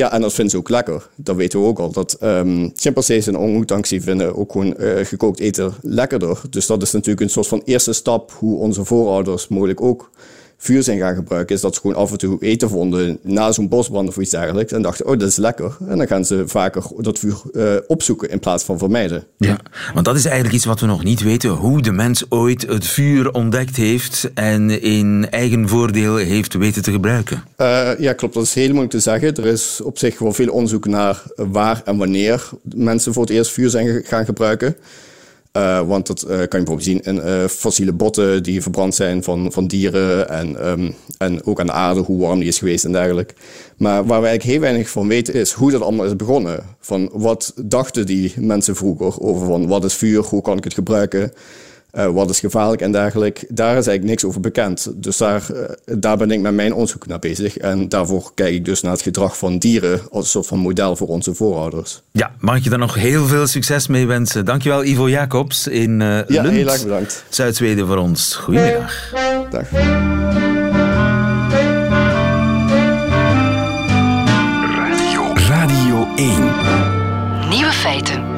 ja, 0.00 0.12
en 0.12 0.20
dat 0.20 0.32
vinden 0.32 0.52
ze 0.52 0.58
ook 0.58 0.68
lekker. 0.68 1.08
Dat 1.16 1.36
weten 1.36 1.60
we 1.60 1.66
ook 1.66 1.78
al. 1.78 1.92
Dat 1.92 2.16
um, 2.22 2.70
chimpansees 2.74 3.26
en 3.26 3.38
orang 3.38 3.86
vinden 3.86 4.36
ook 4.36 4.52
gewoon 4.52 4.74
uh, 4.78 5.04
gekookt 5.04 5.40
eten 5.40 5.74
lekkerder. 5.82 6.40
Dus 6.50 6.66
dat 6.66 6.82
is 6.82 6.92
natuurlijk 6.92 7.20
een 7.20 7.30
soort 7.30 7.46
van 7.46 7.62
eerste 7.64 7.92
stap 7.92 8.32
hoe 8.32 8.58
onze 8.58 8.84
voorouders 8.84 9.48
mogelijk 9.48 9.80
ook 9.80 10.10
vuur 10.62 10.82
zijn 10.82 10.98
gaan 10.98 11.14
gebruiken, 11.14 11.54
is 11.54 11.60
dat 11.60 11.74
ze 11.74 11.80
gewoon 11.80 11.96
af 11.96 12.12
en 12.12 12.18
toe 12.18 12.36
eten 12.40 12.68
vonden 12.68 13.18
na 13.22 13.52
zo'n 13.52 13.68
bosbrand 13.68 14.08
of 14.08 14.16
iets 14.16 14.30
dergelijks. 14.30 14.72
En 14.72 14.82
dachten, 14.82 15.06
oh, 15.06 15.18
dat 15.18 15.28
is 15.28 15.36
lekker. 15.36 15.76
En 15.88 15.98
dan 15.98 16.06
gaan 16.06 16.24
ze 16.24 16.42
vaker 16.46 16.82
dat 16.98 17.18
vuur 17.18 17.40
uh, 17.52 17.74
opzoeken 17.86 18.30
in 18.30 18.38
plaats 18.38 18.64
van 18.64 18.78
vermijden. 18.78 19.24
Ja, 19.36 19.58
want 19.94 20.04
dat 20.04 20.16
is 20.16 20.24
eigenlijk 20.24 20.54
iets 20.54 20.64
wat 20.64 20.80
we 20.80 20.86
nog 20.86 21.04
niet 21.04 21.22
weten. 21.22 21.50
Hoe 21.50 21.82
de 21.82 21.92
mens 21.92 22.24
ooit 22.28 22.66
het 22.66 22.86
vuur 22.86 23.32
ontdekt 23.32 23.76
heeft 23.76 24.30
en 24.34 24.82
in 24.82 25.26
eigen 25.30 25.68
voordeel 25.68 26.16
heeft 26.16 26.54
weten 26.54 26.82
te 26.82 26.92
gebruiken. 26.92 27.42
Uh, 27.58 27.90
ja, 27.98 28.12
klopt. 28.12 28.34
Dat 28.34 28.42
is 28.42 28.54
heel 28.54 28.68
moeilijk 28.68 28.90
te 28.90 29.00
zeggen. 29.00 29.34
Er 29.34 29.46
is 29.46 29.80
op 29.84 29.98
zich 29.98 30.18
wel 30.18 30.32
veel 30.32 30.52
onderzoek 30.52 30.86
naar 30.86 31.22
waar 31.36 31.82
en 31.84 31.96
wanneer 31.96 32.48
mensen 32.62 33.12
voor 33.12 33.22
het 33.22 33.32
eerst 33.32 33.50
vuur 33.50 33.70
zijn 33.70 34.02
gaan 34.04 34.24
gebruiken. 34.24 34.76
Uh, 35.56 35.80
want 35.80 36.06
dat 36.06 36.22
uh, 36.22 36.28
kan 36.28 36.38
je 36.38 36.48
bijvoorbeeld 36.48 36.84
zien 36.84 37.00
in 37.00 37.16
uh, 37.16 37.44
fossiele 37.44 37.92
botten 37.92 38.42
die 38.42 38.62
verbrand 38.62 38.94
zijn 38.94 39.22
van, 39.22 39.52
van 39.52 39.66
dieren. 39.66 40.28
En, 40.28 40.68
um, 40.68 40.94
en 41.18 41.44
ook 41.44 41.60
aan 41.60 41.66
de 41.66 41.72
aarde, 41.72 42.00
hoe 42.00 42.20
warm 42.20 42.38
die 42.38 42.48
is 42.48 42.58
geweest 42.58 42.84
en 42.84 42.92
dergelijke. 42.92 43.34
Maar 43.76 43.94
waar 43.94 44.20
we 44.20 44.26
eigenlijk 44.26 44.42
heel 44.42 44.60
weinig 44.60 44.90
van 44.90 45.08
weten 45.08 45.34
is 45.34 45.52
hoe 45.52 45.70
dat 45.70 45.82
allemaal 45.82 46.06
is 46.06 46.16
begonnen. 46.16 46.64
Van 46.80 47.10
wat 47.12 47.52
dachten 47.56 48.06
die 48.06 48.34
mensen 48.36 48.76
vroeger 48.76 49.20
over 49.20 49.46
van 49.46 49.66
wat 49.66 49.84
is 49.84 49.94
vuur, 49.94 50.22
hoe 50.22 50.42
kan 50.42 50.56
ik 50.56 50.64
het 50.64 50.74
gebruiken. 50.74 51.32
Uh, 51.94 52.06
wat 52.06 52.30
is 52.30 52.40
gevaarlijk 52.40 52.82
en 52.82 52.92
dergelijke. 52.92 53.46
Daar 53.48 53.68
is 53.68 53.86
eigenlijk 53.86 54.04
niks 54.04 54.24
over 54.24 54.40
bekend. 54.40 54.92
Dus 54.94 55.16
daar, 55.16 55.46
uh, 55.52 55.98
daar 55.98 56.16
ben 56.16 56.30
ik 56.30 56.40
met 56.40 56.54
mijn 56.54 56.72
onderzoek 56.72 57.06
naar 57.06 57.18
bezig. 57.18 57.56
En 57.56 57.88
daarvoor 57.88 58.30
kijk 58.34 58.54
ik 58.54 58.64
dus 58.64 58.80
naar 58.80 58.92
het 58.92 59.02
gedrag 59.02 59.38
van 59.38 59.58
dieren 59.58 60.00
als 60.10 60.24
een 60.24 60.30
soort 60.30 60.46
van 60.46 60.58
model 60.58 60.96
voor 60.96 61.08
onze 61.08 61.34
voorouders. 61.34 62.02
Ja, 62.12 62.30
mag 62.38 62.56
ik 62.56 62.64
je 62.64 62.70
daar 62.70 62.78
nog 62.78 62.94
heel 62.94 63.26
veel 63.26 63.46
succes 63.46 63.86
mee 63.86 64.06
wensen. 64.06 64.44
Dankjewel 64.44 64.84
Ivo 64.84 65.08
Jacobs 65.08 65.66
in 65.66 66.00
uh, 66.00 66.06
ja, 66.26 66.42
Lund, 66.42 66.54
heel 66.54 66.68
erg 66.68 66.82
bedankt. 66.82 67.24
Zuid-Zweden 67.28 67.86
voor 67.86 67.96
ons. 67.96 68.34
Goedemiddag. 68.34 69.12
Dag. 69.50 69.70
Radio, 74.76 75.32
Radio 75.34 76.08
1. 76.16 77.48
Nieuwe 77.48 77.72
feiten. 77.72 78.29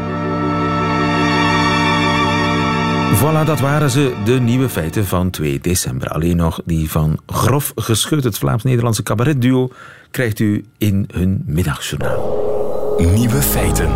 Voilà, 3.22 3.44
dat 3.44 3.60
waren 3.60 3.90
ze, 3.90 4.14
de 4.24 4.32
nieuwe 4.40 4.68
feiten 4.68 5.06
van 5.06 5.30
2 5.30 5.60
december. 5.60 6.08
Alleen 6.08 6.36
nog 6.36 6.60
die 6.64 6.90
van 6.90 7.18
grof 7.26 7.72
geschud, 7.74 8.24
het 8.24 8.38
Vlaams-Nederlandse 8.38 9.02
cabaretduo, 9.02 9.70
krijgt 10.10 10.38
u 10.38 10.64
in 10.78 11.08
hun 11.12 11.42
middagjournaal. 11.46 12.96
Nieuwe 12.98 13.42
feiten. 13.42 13.88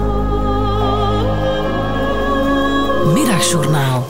Middagjournaal. 3.12 4.06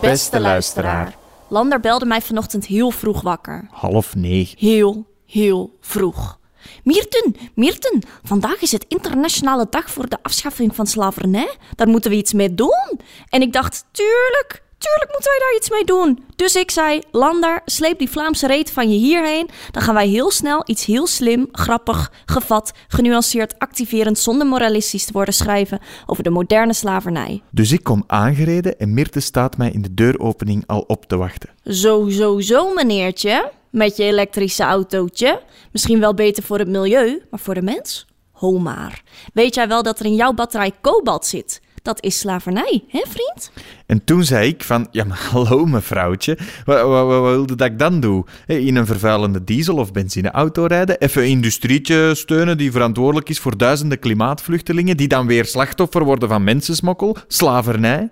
Beste 0.00 0.40
luisteraar. 0.40 1.14
Lander 1.48 1.80
belde 1.80 2.04
mij 2.06 2.20
vanochtend 2.20 2.66
heel 2.66 2.90
vroeg 2.90 3.20
wakker. 3.20 3.68
Half 3.70 4.14
negen. 4.14 4.58
Heel, 4.58 5.06
heel 5.26 5.78
vroeg. 5.80 6.38
Mirten, 6.84 7.36
Mirten, 7.54 8.02
vandaag 8.22 8.62
is 8.62 8.72
het 8.72 8.84
internationale 8.88 9.66
dag 9.70 9.90
voor 9.90 10.08
de 10.08 10.18
afschaffing 10.22 10.74
van 10.74 10.86
slavernij. 10.86 11.56
Daar 11.74 11.88
moeten 11.88 12.10
we 12.10 12.16
iets 12.16 12.32
mee 12.32 12.54
doen. 12.54 13.00
En 13.28 13.42
ik 13.42 13.52
dacht, 13.52 13.84
tuurlijk, 13.90 14.62
tuurlijk 14.78 15.10
moeten 15.12 15.30
wij 15.30 15.40
daar 15.40 15.56
iets 15.56 15.70
mee 15.70 15.84
doen. 15.84 16.24
Dus 16.36 16.54
ik 16.54 16.70
zei, 16.70 17.00
Lander, 17.10 17.60
sleep 17.64 17.98
die 17.98 18.10
Vlaamse 18.10 18.46
reet 18.46 18.70
van 18.70 18.90
je 18.90 18.96
hierheen. 18.96 19.48
Dan 19.70 19.82
gaan 19.82 19.94
wij 19.94 20.08
heel 20.08 20.30
snel 20.30 20.62
iets 20.66 20.84
heel 20.84 21.06
slim, 21.06 21.48
grappig, 21.52 22.12
gevat, 22.26 22.72
genuanceerd, 22.88 23.58
activerend, 23.58 24.18
zonder 24.18 24.46
moralistisch 24.46 25.04
te 25.04 25.12
worden 25.12 25.34
schrijven 25.34 25.80
over 26.06 26.22
de 26.22 26.30
moderne 26.30 26.72
slavernij. 26.72 27.42
Dus 27.50 27.72
ik 27.72 27.82
kom 27.82 28.04
aangereden 28.06 28.78
en 28.78 28.94
Mirte 28.94 29.20
staat 29.20 29.56
mij 29.56 29.70
in 29.70 29.82
de 29.82 29.94
deuropening 29.94 30.62
al 30.66 30.80
op 30.80 31.04
te 31.04 31.16
wachten. 31.16 31.50
Zo, 31.64 32.08
zo, 32.08 32.40
zo, 32.40 32.74
meneertje. 32.74 33.52
Met 33.74 33.96
je 33.96 34.04
elektrische 34.04 34.62
autootje. 34.62 35.40
Misschien 35.72 36.00
wel 36.00 36.14
beter 36.14 36.42
voor 36.42 36.58
het 36.58 36.68
milieu, 36.68 37.22
maar 37.30 37.40
voor 37.40 37.54
de 37.54 37.62
mens? 37.62 38.06
Ho 38.32 38.58
maar. 38.58 39.02
Weet 39.32 39.54
jij 39.54 39.68
wel 39.68 39.82
dat 39.82 39.98
er 39.98 40.06
in 40.06 40.14
jouw 40.14 40.32
batterij 40.32 40.72
kobalt 40.80 41.26
zit? 41.26 41.60
Dat 41.82 42.02
is 42.02 42.18
slavernij, 42.18 42.84
hè 42.88 43.02
vriend? 43.08 43.50
En 43.86 44.04
toen 44.04 44.24
zei 44.24 44.48
ik 44.48 44.62
van, 44.62 44.88
ja 44.90 45.04
maar 45.04 45.28
hallo 45.32 45.66
mevrouwtje, 45.66 46.38
wat, 46.64 46.82
wat, 46.82 47.06
wat 47.06 47.22
wilde 47.22 47.54
dat 47.54 47.66
ik 47.66 47.78
dan 47.78 48.00
doe? 48.00 48.24
In 48.46 48.76
een 48.76 48.86
vervuilende 48.86 49.44
diesel- 49.44 49.76
of 49.76 49.92
benzineauto 49.92 50.66
rijden? 50.66 50.98
Even 50.98 51.22
een 51.22 51.28
industrietje 51.28 52.14
steunen 52.14 52.58
die 52.58 52.72
verantwoordelijk 52.72 53.28
is 53.28 53.38
voor 53.38 53.56
duizenden 53.56 53.98
klimaatvluchtelingen, 53.98 54.96
die 54.96 55.08
dan 55.08 55.26
weer 55.26 55.44
slachtoffer 55.44 56.04
worden 56.04 56.28
van 56.28 56.44
mensensmokkel? 56.44 57.16
Slavernij? 57.26 58.10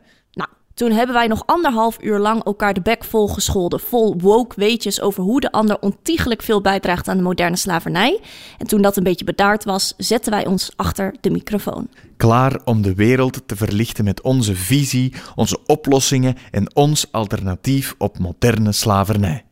Toen 0.75 0.91
hebben 0.91 1.15
wij 1.15 1.27
nog 1.27 1.47
anderhalf 1.47 1.97
uur 2.01 2.19
lang 2.19 2.45
elkaar 2.45 2.75
de 2.75 2.81
bek 2.81 3.05
vol 3.05 3.29
gescholden, 3.29 3.81
vol 3.81 4.17
woke 4.19 4.55
weetjes 4.57 5.01
over 5.01 5.23
hoe 5.23 5.41
de 5.41 5.53
ander 5.53 5.79
ontiegelijk 5.81 6.43
veel 6.43 6.61
bijdraagt 6.61 7.09
aan 7.09 7.17
de 7.17 7.23
moderne 7.23 7.57
slavernij. 7.57 8.21
En 8.59 8.67
toen 8.67 8.83
dat 8.83 8.97
een 8.97 9.03
beetje 9.03 9.25
bedaard 9.25 9.65
was, 9.65 9.95
zetten 9.97 10.33
wij 10.33 10.47
ons 10.47 10.71
achter 10.77 11.15
de 11.21 11.31
microfoon. 11.31 11.89
Klaar 12.17 12.61
om 12.65 12.83
de 12.83 12.95
wereld 12.95 13.43
te 13.47 13.57
verlichten 13.57 14.05
met 14.05 14.21
onze 14.21 14.55
visie, 14.55 15.15
onze 15.35 15.59
oplossingen 15.67 16.37
en 16.51 16.77
ons 16.77 17.13
alternatief 17.13 17.95
op 17.99 18.19
moderne 18.19 18.73
slavernij. 18.73 19.45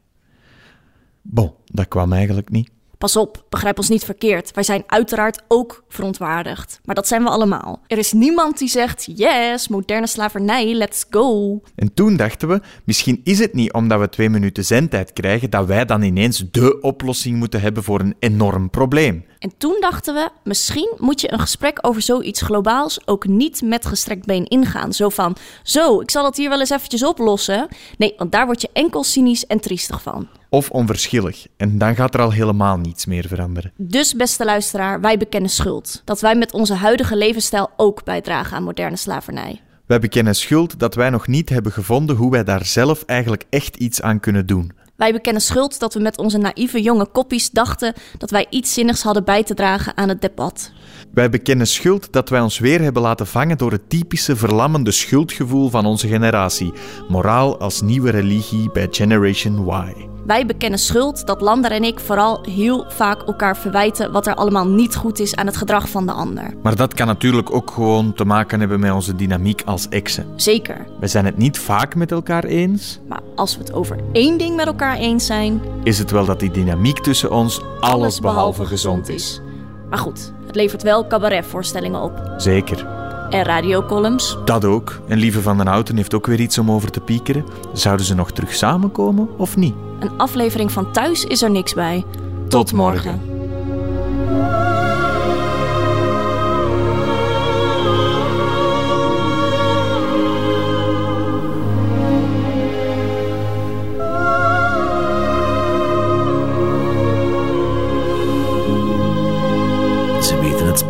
Bon, 1.23 1.53
dat 1.65 1.89
kwam 1.89 2.13
eigenlijk 2.13 2.51
niet. 2.51 2.71
Pas 3.01 3.17
op, 3.17 3.45
begrijp 3.49 3.79
ons 3.79 3.89
niet 3.89 4.05
verkeerd. 4.05 4.51
Wij 4.55 4.63
zijn 4.63 4.83
uiteraard 4.87 5.43
ook 5.49 5.85
verontwaardigd. 5.89 6.81
Maar 6.85 6.95
dat 6.95 7.09
zijn 7.09 7.23
we 7.23 7.29
allemaal. 7.29 7.83
Er 7.87 7.99
is 7.99 8.13
niemand 8.13 8.59
die 8.59 8.69
zegt: 8.69 9.09
yes, 9.15 9.69
moderne 9.69 10.07
slavernij, 10.07 10.75
let's 10.75 11.05
go. 11.11 11.61
En 11.75 11.95
toen 11.95 12.17
dachten 12.17 12.49
we, 12.49 12.61
misschien 12.85 13.21
is 13.25 13.39
het 13.39 13.55
niet 13.55 13.73
omdat 13.73 14.01
we 14.01 14.09
twee 14.09 14.29
minuten 14.29 14.65
zendtijd 14.65 15.13
krijgen 15.13 15.51
dat 15.51 15.67
wij 15.67 15.85
dan 15.85 16.03
ineens 16.03 16.51
dé 16.51 16.77
oplossing 16.81 17.37
moeten 17.37 17.61
hebben 17.61 17.83
voor 17.83 18.01
een 18.01 18.15
enorm 18.19 18.71
probleem. 18.71 19.25
En 19.41 19.53
toen 19.59 19.77
dachten 19.81 20.15
we, 20.15 20.29
misschien 20.45 20.95
moet 20.99 21.21
je 21.21 21.33
een 21.33 21.39
gesprek 21.39 21.79
over 21.81 22.03
zoiets 22.03 22.43
globaals 22.43 23.07
ook 23.07 23.27
niet 23.27 23.63
met 23.63 23.87
gestrekt 23.87 24.27
been 24.27 24.47
ingaan. 24.47 24.93
Zo 24.93 25.09
van, 25.09 25.37
zo, 25.63 26.01
ik 26.01 26.11
zal 26.11 26.25
het 26.25 26.37
hier 26.37 26.49
wel 26.49 26.61
eens 26.61 26.71
eventjes 26.71 27.05
oplossen. 27.05 27.69
Nee, 27.99 28.15
want 28.17 28.33
daar 28.33 28.47
word 28.47 28.61
je 28.61 28.69
enkel 28.73 29.05
cynisch 29.05 29.47
en 29.47 29.61
triestig 29.61 30.03
van. 30.03 30.29
Of 30.49 30.71
onverschillig. 30.71 31.47
En 31.57 31.79
dan 31.79 31.95
gaat 31.95 32.15
er 32.15 32.21
al 32.21 32.33
helemaal 32.33 32.77
niets 32.77 33.07
meer 33.07 33.29
veranderen. 33.29 33.73
Dus, 33.77 34.15
beste 34.15 34.45
luisteraar, 34.45 35.01
wij 35.01 35.17
bekennen 35.17 35.51
schuld. 35.51 36.03
Dat 36.05 36.21
wij 36.21 36.35
met 36.35 36.53
onze 36.53 36.75
huidige 36.75 37.17
levensstijl 37.17 37.71
ook 37.77 38.05
bijdragen 38.05 38.57
aan 38.57 38.63
moderne 38.63 38.97
slavernij. 38.97 39.61
Wij 39.87 39.99
bekennen 39.99 40.35
schuld 40.35 40.79
dat 40.79 40.95
wij 40.95 41.11
nog 41.11 41.27
niet 41.27 41.49
hebben 41.49 41.73
gevonden 41.73 42.17
hoe 42.17 42.31
wij 42.31 42.45
daar 42.45 42.65
zelf 42.65 43.03
eigenlijk 43.03 43.45
echt 43.51 43.77
iets 43.77 44.03
aan 44.03 44.21
kunnen 44.21 44.47
doen. 44.47 44.73
Wij 45.01 45.13
bekennen 45.13 45.43
schuld 45.43 45.79
dat 45.79 45.95
we 45.95 46.01
met 46.01 46.19
onze 46.19 46.39
naïeve 46.39 46.83
jonge 46.83 47.07
koppies 47.07 47.51
dachten 47.51 47.95
dat 48.19 48.31
wij 48.31 48.47
iets 48.51 48.75
zinnigs 48.75 49.03
hadden 49.03 49.25
bij 49.25 49.45
te 49.45 49.55
dragen 49.55 49.97
aan 49.97 50.09
het 50.09 50.21
debat. 50.21 50.73
Wij 51.13 51.31
bekennen 51.31 51.67
schuld 51.67 52.13
dat 52.13 52.29
wij 52.29 52.41
ons 52.41 52.59
weer 52.59 52.81
hebben 52.81 53.03
laten 53.03 53.27
vangen 53.27 53.59
door 53.59 53.73
het 53.73 53.89
typische 53.89 54.37
verlammende 54.37 54.91
schuldgevoel 54.91 55.71
van 55.71 55.87
onze 55.87 56.09
generatie. 56.09 56.73
Moraal 57.09 57.59
als 57.59 57.81
nieuwe 57.81 58.11
religie 58.11 58.71
bij 58.73 58.89
Generation 58.91 59.69
Y. 59.69 60.10
Wij 60.31 60.47
bekennen 60.47 60.79
schuld 60.79 61.27
dat 61.27 61.41
Lander 61.41 61.71
en 61.71 61.85
ik 61.85 62.01
vooral 62.01 62.41
heel 62.43 62.85
vaak 62.89 63.23
elkaar 63.23 63.57
verwijten 63.57 64.13
wat 64.13 64.27
er 64.27 64.35
allemaal 64.35 64.67
niet 64.67 64.97
goed 64.97 65.19
is 65.19 65.37
aan 65.37 65.47
het 65.47 65.57
gedrag 65.57 65.89
van 65.89 66.07
de 66.07 66.13
ander. 66.13 66.55
Maar 66.63 66.77
dat 66.77 66.95
kan 66.95 67.07
natuurlijk 67.07 67.53
ook 67.53 67.71
gewoon 67.71 68.13
te 68.13 68.25
maken 68.25 68.61
hebben 68.61 68.81
met 68.81 68.93
onze 68.93 69.17
dynamiek 69.17 69.63
als 69.65 69.89
exen. 69.89 70.27
Zeker. 70.37 70.87
We 71.01 71.07
zijn 71.07 71.25
het 71.25 71.37
niet 71.37 71.59
vaak 71.59 71.95
met 71.95 72.13
elkaar 72.13 72.45
eens. 72.45 73.01
Maar 73.09 73.21
als 73.35 73.57
we 73.57 73.63
het 73.63 73.73
over 73.73 73.97
één 74.13 74.39
ding 74.39 74.57
met 74.57 74.67
elkaar 74.67 74.97
eens 74.97 75.27
zijn, 75.27 75.61
is 75.83 75.99
het 75.99 76.11
wel 76.11 76.25
dat 76.25 76.41
die 76.41 76.51
dynamiek 76.51 76.99
tussen 76.99 77.31
ons 77.31 77.61
alles 77.81 78.21
behalve 78.21 78.67
gezond 78.67 79.09
is. 79.09 79.41
Maar 79.89 79.99
goed, 79.99 80.33
het 80.47 80.55
levert 80.55 80.83
wel 80.83 81.07
cabaretvoorstellingen 81.07 82.03
op. 82.03 82.33
Zeker. 82.37 83.00
En 83.31 83.43
radiocolumns. 83.45 84.37
Dat 84.45 84.65
ook. 84.65 85.01
En 85.09 85.19
Lieve 85.19 85.43
van 85.43 85.57
den 85.57 85.67
Houten 85.67 85.97
heeft 85.97 86.15
ook 86.15 86.27
weer 86.27 86.41
iets 86.41 86.59
om 86.59 86.71
over 86.71 86.91
te 86.91 87.01
piekeren. 87.01 87.45
Zouden 87.73 88.07
ze 88.07 88.15
nog 88.15 88.31
terug 88.33 88.55
samenkomen 88.55 89.29
of 89.37 89.57
niet? 89.57 89.75
Een 90.01 90.11
aflevering 90.17 90.73
van 90.73 90.93
Thuis 90.93 91.25
is 91.25 91.43
er 91.43 91.51
niks 91.51 91.75
bij. 91.75 92.05
Tot, 92.13 92.51
Tot 92.51 92.73
morgen. 92.73 93.21
morgen. 93.27 93.40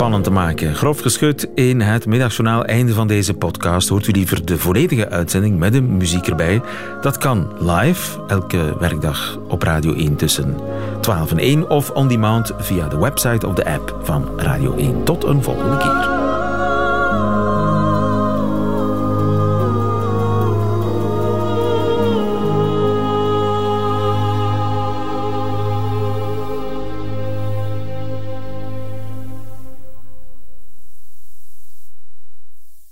Spannend 0.00 0.24
te 0.24 0.30
maken. 0.30 0.74
Grof 0.74 1.00
geschud 1.00 1.48
in 1.54 1.80
het 1.80 2.06
middagjournaal. 2.06 2.64
Einde 2.64 2.92
van 2.92 3.06
deze 3.06 3.34
podcast 3.34 3.88
hoort 3.88 4.06
u 4.06 4.12
liever 4.12 4.44
de 4.44 4.58
volledige 4.58 5.08
uitzending 5.08 5.58
met 5.58 5.72
de 5.72 5.82
muziek 5.82 6.26
erbij. 6.26 6.62
Dat 7.00 7.18
kan 7.18 7.52
live, 7.58 8.20
elke 8.26 8.76
werkdag 8.78 9.38
op 9.48 9.62
Radio 9.62 9.94
1 9.94 10.16
tussen 10.16 10.56
12 11.00 11.30
en 11.30 11.38
1 11.38 11.70
of 11.70 11.90
on 11.90 12.08
demand 12.08 12.52
via 12.58 12.88
de 12.88 12.98
website 12.98 13.46
of 13.46 13.54
de 13.54 13.64
app 13.64 13.98
van 14.02 14.28
Radio 14.36 14.76
1. 14.76 15.04
Tot 15.04 15.24
een 15.24 15.42
volgende 15.42 15.76
keer. 15.76 16.09